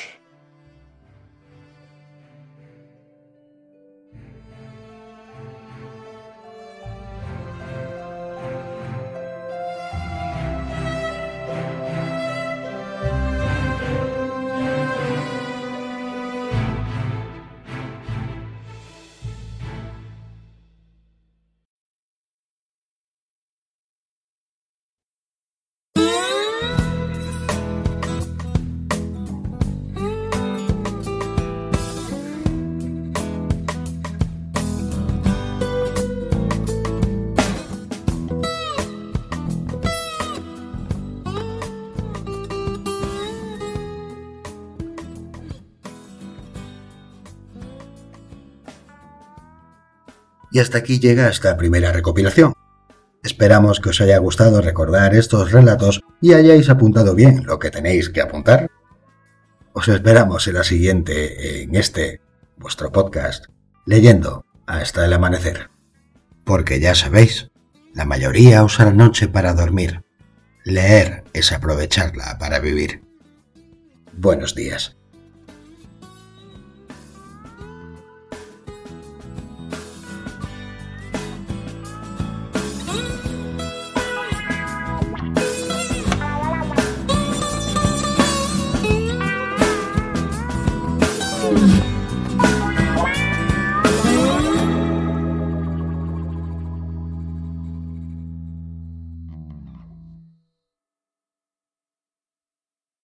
[50.60, 52.52] Y hasta aquí llega esta primera recopilación.
[53.24, 58.10] Esperamos que os haya gustado recordar estos relatos y hayáis apuntado bien lo que tenéis
[58.10, 58.70] que apuntar.
[59.72, 62.20] Os esperamos en la siguiente, en este,
[62.58, 63.46] vuestro podcast,
[63.86, 65.70] leyendo hasta el amanecer.
[66.44, 67.52] Porque ya sabéis,
[67.94, 70.04] la mayoría usa la noche para dormir.
[70.66, 73.02] Leer es aprovecharla para vivir.
[74.12, 74.99] Buenos días.